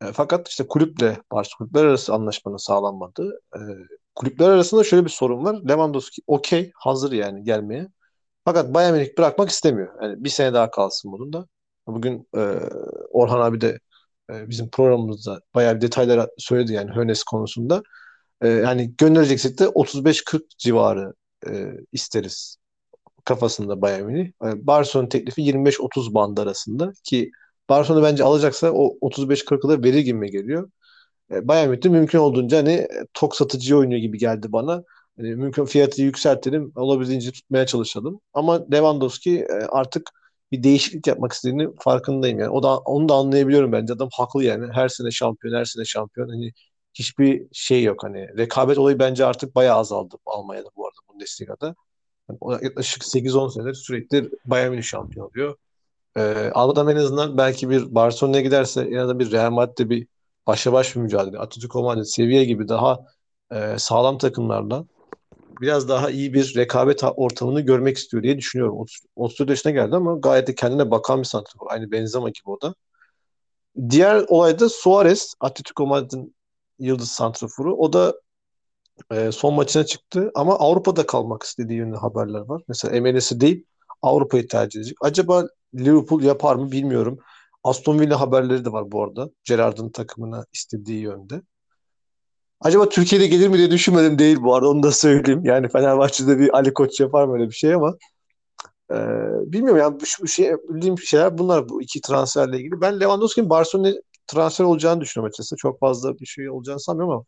[0.01, 3.41] e, fakat işte kulüple, Barcelona kulüpler arası anlaşmanın sağlanmadığı.
[3.55, 3.59] E,
[4.15, 5.55] kulüpler arasında şöyle bir sorun var.
[5.69, 7.87] Lewandowski okey, hazır yani gelmeye.
[8.45, 10.03] Fakat Bayern Münih bırakmak istemiyor.
[10.03, 11.47] Yani bir sene daha kalsın bunun da.
[11.87, 12.59] Bugün e,
[13.11, 13.79] Orhan abi de
[14.31, 17.83] e, bizim programımızda bayağı bir detaylar söyledi yani Hönes konusunda.
[18.41, 21.13] E, yani göndereceksek de 35-40 civarı
[21.47, 22.57] e, isteriz
[23.25, 24.27] kafasında Bayern Münih.
[24.27, 27.31] E, Barcelona teklifi 25-30 band arasında ki
[27.69, 30.69] Barcelona bence alacaksa o 35-40'ı da verir gibi geliyor.
[31.31, 34.83] E, Bayern Münih mümkün olduğunca hani tok satıcı oynuyor gibi geldi bana.
[35.17, 38.19] Hani mümkün fiyatı yükseltelim, olabildiğince tutmaya çalışalım.
[38.33, 40.09] Ama Lewandowski e, artık
[40.51, 42.49] bir değişiklik yapmak istediğini farkındayım yani.
[42.49, 43.93] O da onu da anlayabiliyorum bence.
[43.93, 44.73] Adam haklı yani.
[44.73, 46.29] Her sene şampiyon, her sene şampiyon.
[46.29, 46.51] Hani
[46.93, 48.37] hiçbir şey yok hani.
[48.37, 51.75] Rekabet olayı bence artık bayağı azaldı Almanya'da bu arada Bundesliga'da.
[52.29, 55.55] Yani yaklaşık 8-10 senedir sürekli Bayern Münih şampiyon oluyor.
[56.17, 60.07] Ee, Avrupa'da en azından belki bir Barcelona'ya giderse en azından bir Real Madrid'de bir
[60.47, 61.39] başa baş bir mücadele.
[61.39, 62.99] Atletico Madrid seviye gibi daha
[63.51, 64.85] e, sağlam takımlarla
[65.61, 68.77] biraz daha iyi bir rekabet ortamını görmek istiyor diye düşünüyorum.
[68.79, 71.67] 30, 34 yaşına geldi ama gayet de kendine bakan bir santrafor.
[71.69, 72.75] Aynı Benzema gibi o da.
[73.89, 76.35] Diğer olay da Suarez, Atletico Madrid'in
[76.79, 77.75] yıldız santraforu.
[77.75, 78.13] O da
[79.11, 82.61] e, son maçına çıktı ama Avrupa'da kalmak istediği yönünde haberler var.
[82.67, 83.65] Mesela MLS'i değil
[84.01, 84.97] Avrupa'yı tercih edecek.
[85.01, 85.43] Acaba
[85.75, 87.19] Liverpool yapar mı bilmiyorum.
[87.63, 89.29] Aston Villa haberleri de var bu arada.
[89.43, 91.41] Gerrard'ın takımına istediği yönde.
[92.61, 95.41] Acaba Türkiye'de gelir mi diye düşünmedim değil bu arada onu da söyleyeyim.
[95.45, 97.97] Yani Fenerbahçe'de bir Ali Koç yapar mı öyle bir şey ama
[98.91, 98.95] e,
[99.51, 102.81] bilmiyorum yani bu, şey bildiğim şeyler bunlar bu iki transferle ilgili.
[102.81, 103.93] Ben Lewandowski'nin Barcelona
[104.27, 105.55] transfer olacağını düşünüyorum açıkçası.
[105.55, 107.25] Çok fazla bir şey olacağını sanmıyorum ama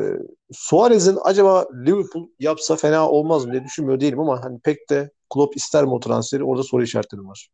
[0.00, 0.18] e,
[0.52, 5.56] Suarez'in acaba Liverpool yapsa fena olmaz mı diye düşünmüyor değilim ama hani pek de Klopp
[5.56, 7.48] ister mi o transferi orada soru işaretlerim var.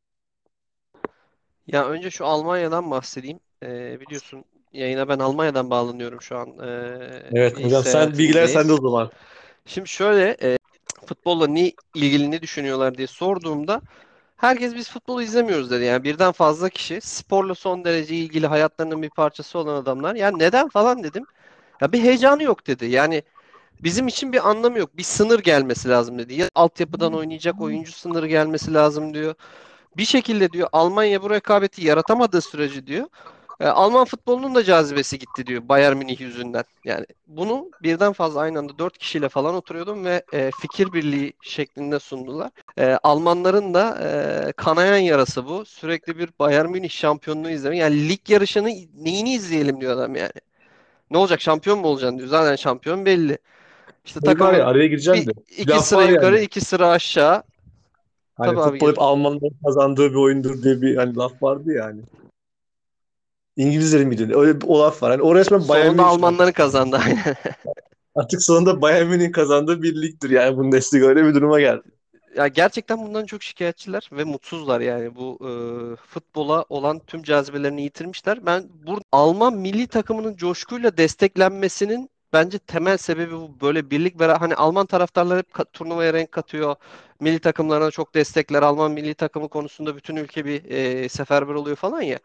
[1.72, 3.40] Ya önce şu Almanya'dan bahsedeyim.
[3.62, 6.48] Ee, biliyorsun yayına ben Almanya'dan bağlanıyorum şu an.
[6.48, 9.10] Ee, evet hocam sen bilgiler sende o zaman.
[9.66, 10.58] Şimdi şöyle e,
[11.06, 13.82] futbolla ne ilgili ne düşünüyorlar diye sorduğumda
[14.36, 15.84] herkes biz futbolu izlemiyoruz dedi.
[15.84, 20.14] Yani birden fazla kişi sporla son derece ilgili hayatlarının bir parçası olan adamlar.
[20.14, 21.26] Yani neden falan dedim.
[21.80, 22.86] Ya bir heyecanı yok dedi.
[22.86, 23.22] Yani
[23.82, 24.96] bizim için bir anlamı yok.
[24.96, 26.34] Bir sınır gelmesi lazım dedi.
[26.34, 29.34] Ya altyapıdan oynayacak oyuncu sınırı gelmesi lazım diyor.
[29.96, 33.06] Bir şekilde diyor Almanya bu rekabeti yaratamadığı sürece diyor
[33.60, 36.64] e, Alman futbolunun da cazibesi gitti diyor Bayern Münih yüzünden.
[36.84, 41.98] Yani bunu birden fazla aynı anda dört kişiyle falan oturuyordum ve e, fikir birliği şeklinde
[41.98, 42.50] sundular.
[42.78, 45.64] E, Almanların da e, kanayan yarası bu.
[45.64, 47.78] Sürekli bir Bayern Münih şampiyonluğu izlemek.
[47.78, 50.32] Yani lig yarışını neyini izleyelim diyor adam yani.
[51.10, 52.28] Ne olacak şampiyon mu olacaksın diyor.
[52.28, 53.38] Zaten şampiyon belli.
[54.04, 55.30] İşte takımın ya, araya gireceğim de.
[55.58, 56.44] iki sıra yukarı, yani.
[56.44, 57.42] iki sıra aşağı.
[58.40, 62.00] Hani Tabii futbol hep Almanların kazandığı bir oyundur diye bir hani laf vardı ya hani.
[63.56, 64.30] İngilizlerin miydi?
[64.34, 65.10] Öyle bir o laf var.
[65.10, 67.00] Hani o resmen Bayern Sonunda Almanların kazandı.
[68.14, 71.82] Artık sonunda Bayern Münih'in kazandığı bir ligdir yani Bundesliga öyle bir duruma geldi.
[72.36, 75.52] Ya gerçekten bundan çok şikayetçiler ve mutsuzlar yani bu e,
[75.96, 78.46] futbola olan tüm cazibelerini yitirmişler.
[78.46, 83.60] Ben burada Alman milli takımının coşkuyla desteklenmesinin bence temel sebebi bu.
[83.60, 86.76] Böyle birlik ve hani Alman taraftarlar hep turnuvaya renk katıyor.
[87.20, 88.62] Milli takımlarına çok destekler.
[88.62, 92.18] Alman milli takımı konusunda bütün ülke bir e, seferber oluyor falan ya.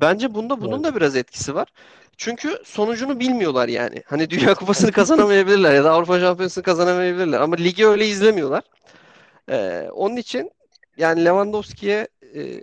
[0.00, 0.84] Bence bunda bunun evet.
[0.84, 1.68] da biraz etkisi var.
[2.16, 4.02] Çünkü sonucunu bilmiyorlar yani.
[4.06, 7.40] Hani Dünya Kupası'nı kazanamayabilirler ya da Avrupa Şampiyonası'nı kazanamayabilirler.
[7.40, 8.62] Ama ligi öyle izlemiyorlar.
[9.50, 10.50] Ee, onun için
[10.96, 12.62] yani Lewandowski'ye e,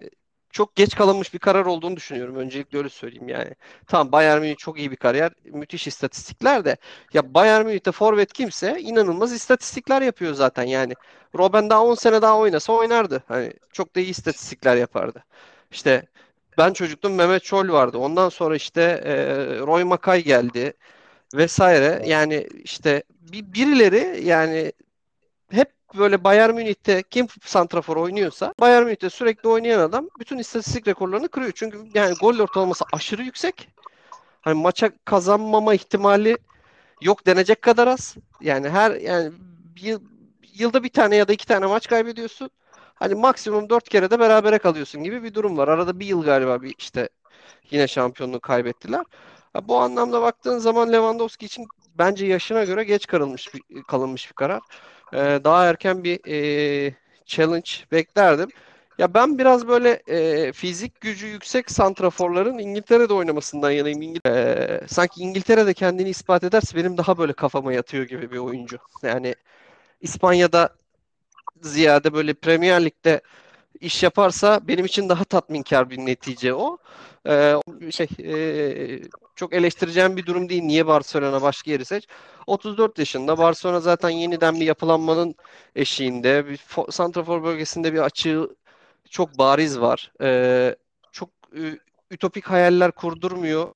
[0.55, 2.35] çok geç kalınmış bir karar olduğunu düşünüyorum.
[2.35, 3.51] Öncelikle öyle söyleyeyim yani.
[3.87, 5.31] Tamam Bayern Münih çok iyi bir kariyer.
[5.45, 6.77] Müthiş istatistikler de.
[7.13, 10.93] Ya Bayern Münih'te forvet kimse inanılmaz istatistikler yapıyor zaten yani.
[11.37, 13.23] Robben daha 10 sene daha oynasa oynardı.
[13.27, 15.23] Hani çok da iyi istatistikler yapardı.
[15.71, 16.05] İşte
[16.57, 17.97] ben çocuktum Mehmet Çol vardı.
[17.97, 19.13] Ondan sonra işte e,
[19.59, 20.73] Roy Makay geldi
[21.35, 22.03] vesaire.
[22.05, 24.71] Yani işte bir birileri yani
[25.97, 31.51] böyle Bayern Münih'te kim santrafor oynuyorsa Bayern Münih'te sürekli oynayan adam bütün istatistik rekorlarını kırıyor.
[31.55, 33.69] Çünkü yani gol ortalaması aşırı yüksek.
[34.41, 36.37] Hani maça kazanmama ihtimali
[37.01, 38.15] yok denecek kadar az.
[38.41, 39.31] Yani her yani
[39.75, 39.99] bir,
[40.53, 42.49] yılda bir tane ya da iki tane maç kaybediyorsun.
[42.95, 45.67] Hani maksimum dört kere de berabere kalıyorsun gibi bir durum var.
[45.67, 47.09] Arada bir yıl galiba bir işte
[47.71, 49.03] yine şampiyonluğu kaybettiler.
[49.63, 51.67] Bu anlamda baktığın zaman Lewandowski için
[51.97, 54.61] bence yaşına göre geç kalınmış bir, kalınmış bir karar.
[55.15, 56.93] Ee, daha erken bir e,
[57.25, 58.49] challenge beklerdim.
[58.97, 64.01] Ya ben biraz böyle e, fizik gücü yüksek santraforların İngiltere'de oynamasından yanayım.
[64.01, 68.77] İngil e, sanki İngiltere'de kendini ispat ederse benim daha böyle kafama yatıyor gibi bir oyuncu.
[69.03, 69.35] Yani
[70.01, 70.69] İspanya'da
[71.61, 73.21] ziyade böyle Premier Lig'de
[73.81, 76.77] iş yaparsa benim için daha tatminkar bir netice o.
[77.27, 77.55] Ee,
[77.91, 79.01] şey e,
[79.35, 80.63] çok eleştireceğim bir durum değil.
[80.63, 82.07] Niye Barcelona başka yeri seç?
[82.47, 83.37] 34 yaşında.
[83.37, 85.35] Barcelona zaten yeniden bir yapılanmanın
[85.75, 86.47] eşiğinde.
[86.47, 86.59] Bir
[86.91, 88.55] santrafor bölgesinde bir açığı
[89.09, 90.11] çok bariz var.
[90.21, 90.75] Ee,
[91.11, 91.79] çok e,
[92.11, 93.73] ütopik hayaller kurdurmuyor.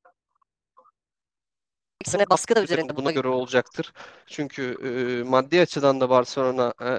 [2.05, 3.93] sene baskı da üzerinde buna göre olacaktır.
[4.27, 6.91] Çünkü e, maddi açıdan da Barcelona e,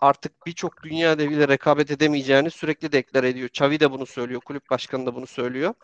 [0.00, 3.48] artık birçok dünya deviyle rekabet edemeyeceğini sürekli deklar ediyor.
[3.48, 5.74] Xavi de bunu söylüyor, kulüp başkanı da bunu söylüyor.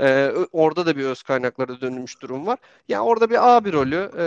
[0.00, 2.58] Ee, orada da bir öz kaynaklara dönülmüş durum var.
[2.88, 4.24] Yani orada bir A1 rolü, e,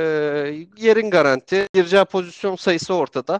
[0.77, 3.39] yerin garanti, gireceği pozisyon sayısı ortada.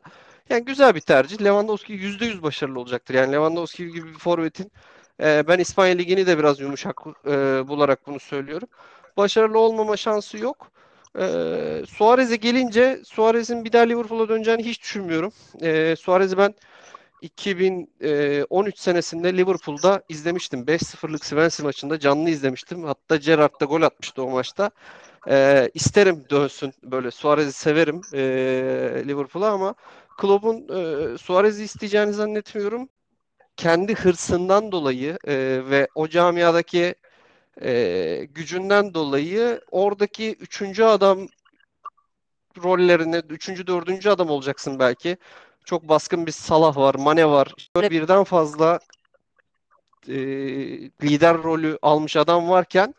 [0.49, 1.41] Yani güzel bir tercih.
[1.41, 3.13] Lewandowski %100 başarılı olacaktır.
[3.13, 4.71] Yani Lewandowski gibi bir forvetin
[5.23, 7.31] e, ben İspanya Ligi'ni de biraz yumuşak e,
[7.67, 8.67] bularak bunu söylüyorum.
[9.17, 10.71] Başarılı olmama şansı yok.
[11.19, 15.33] E, Suarez'e gelince Suarez'in bir daha Liverpool'a döneceğini hiç düşünmüyorum.
[15.61, 16.53] E, Suarez'i ben
[17.21, 20.67] 2013 senesinde Liverpool'da izlemiştim.
[20.67, 22.83] 5-0'lık Swansea maçında canlı izlemiştim.
[22.83, 24.71] Hatta Gerrard da gol atmıştı o maçta.
[25.29, 27.11] Ee, isterim dönsün böyle.
[27.11, 28.19] Suarez'i severim e,
[29.07, 29.75] Liverpool'a ama
[30.17, 30.67] Klopp'un
[31.13, 32.89] e, Suarez'i isteyeceğini zannetmiyorum.
[33.57, 35.35] Kendi hırsından dolayı e,
[35.69, 36.95] ve o camiadaki
[37.61, 41.27] e, gücünden dolayı oradaki üçüncü adam
[42.63, 45.17] rollerine üçüncü, dördüncü adam olacaksın belki.
[45.65, 47.53] Çok baskın bir Salah var, Mane var.
[47.75, 48.79] Böyle birden fazla
[50.07, 50.15] e,
[51.03, 52.95] lider rolü almış adam varken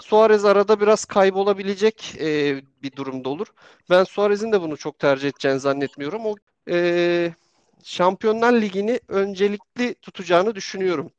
[0.00, 3.46] Suarez arada biraz kaybolabilecek e, bir durumda olur.
[3.90, 6.26] Ben Suarez'in de bunu çok tercih edeceğini zannetmiyorum.
[6.26, 6.34] O
[6.70, 7.34] e,
[7.84, 11.10] Şampiyonlar Ligi'ni öncelikli tutacağını düşünüyorum.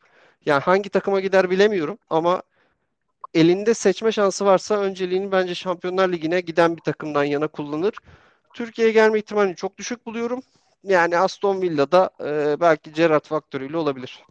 [0.45, 2.41] Yani hangi takıma gider bilemiyorum ama
[3.35, 7.93] elinde seçme şansı varsa önceliğini bence Şampiyonlar Ligi'ne giden bir takımdan yana kullanır.
[8.53, 10.41] Türkiye'ye gelme ihtimalini çok düşük buluyorum.
[10.83, 14.23] Yani Aston Villa'da e, belki Gerrard faktörüyle olabilir.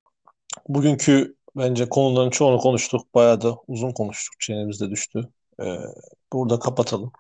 [0.69, 3.15] Bugünkü bence konuların çoğunu konuştuk.
[3.15, 4.41] Bayağı da uzun konuştuk.
[4.41, 5.29] Çenemizde düştü.
[5.63, 5.79] Ee,
[6.33, 7.13] burada kapatalım.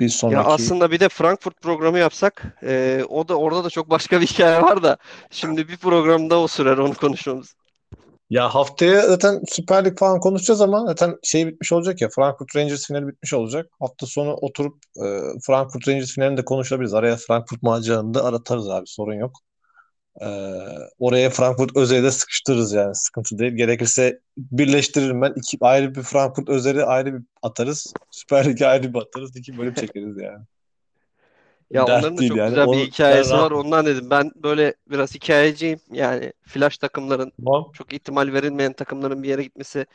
[0.00, 0.34] Bir sonraki...
[0.34, 4.26] Ya aslında bir de Frankfurt programı yapsak e, o da orada da çok başka bir
[4.26, 4.96] hikaye var da
[5.30, 7.54] şimdi bir programda o sürer onu konuşmamız.
[8.30, 12.86] Ya haftaya zaten Süper Lig falan konuşacağız ama zaten şey bitmiş olacak ya Frankfurt Rangers
[12.86, 13.66] finali bitmiş olacak.
[13.80, 15.04] Hafta sonu oturup e,
[15.46, 16.94] Frankfurt Rangers finalini de konuşabiliriz.
[16.94, 19.32] Araya Frankfurt maceranı da aratarız abi sorun yok.
[20.22, 20.26] E,
[20.98, 23.52] oraya Frankfurt Özer'i de sıkıştırırız yani sıkıntı değil.
[23.52, 25.32] Gerekirse birleştiririm ben.
[25.36, 27.92] iki ayrı bir Frankfurt Özer'i ayrı bir atarız.
[28.10, 29.36] Süper Lig'e ayrı bir atarız.
[29.36, 30.44] İki bölüm çekeriz yani.
[31.70, 32.48] Ya Dert onların da çok yani.
[32.48, 33.50] güzel bir hikayesi var.
[33.50, 34.10] Ondan dedim.
[34.10, 35.80] Ben böyle biraz hikayeciyim.
[35.92, 37.70] Yani flash takımların Tamam.
[37.72, 39.86] çok ihtimal verilmeyen takımların bir yere gitmesi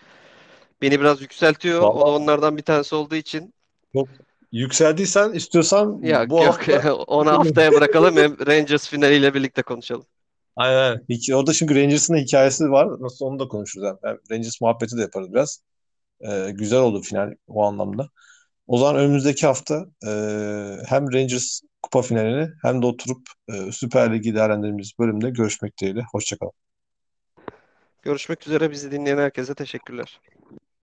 [0.81, 1.81] beni biraz yükseltiyor.
[1.81, 3.53] O da onlardan bir tanesi olduğu için
[3.93, 4.07] Çok
[4.51, 10.05] yükseldiysen istiyorsan ya bu yok hafta onu haftaya bırakalım hem Rangers finaliyle birlikte konuşalım.
[10.55, 11.01] Aynen.
[11.33, 13.01] Orada çünkü Rangers'ın hikayesi var.
[13.01, 13.87] Nasıl onu da konuşuruz.
[14.03, 15.63] Yani Rangers muhabbeti de yaparız biraz.
[16.21, 18.07] Ee, güzel oldu final o anlamda.
[18.71, 20.11] O zaman önümüzdeki hafta e,
[20.85, 26.03] hem Rangers kupa finalini hem de oturup e, Süper Lig'i değerlendirdiğimiz bölümde görüşmek dileğiyle.
[26.11, 26.51] Hoşçakalın.
[28.01, 28.71] Görüşmek üzere.
[28.71, 30.19] Bizi dinleyen herkese teşekkürler.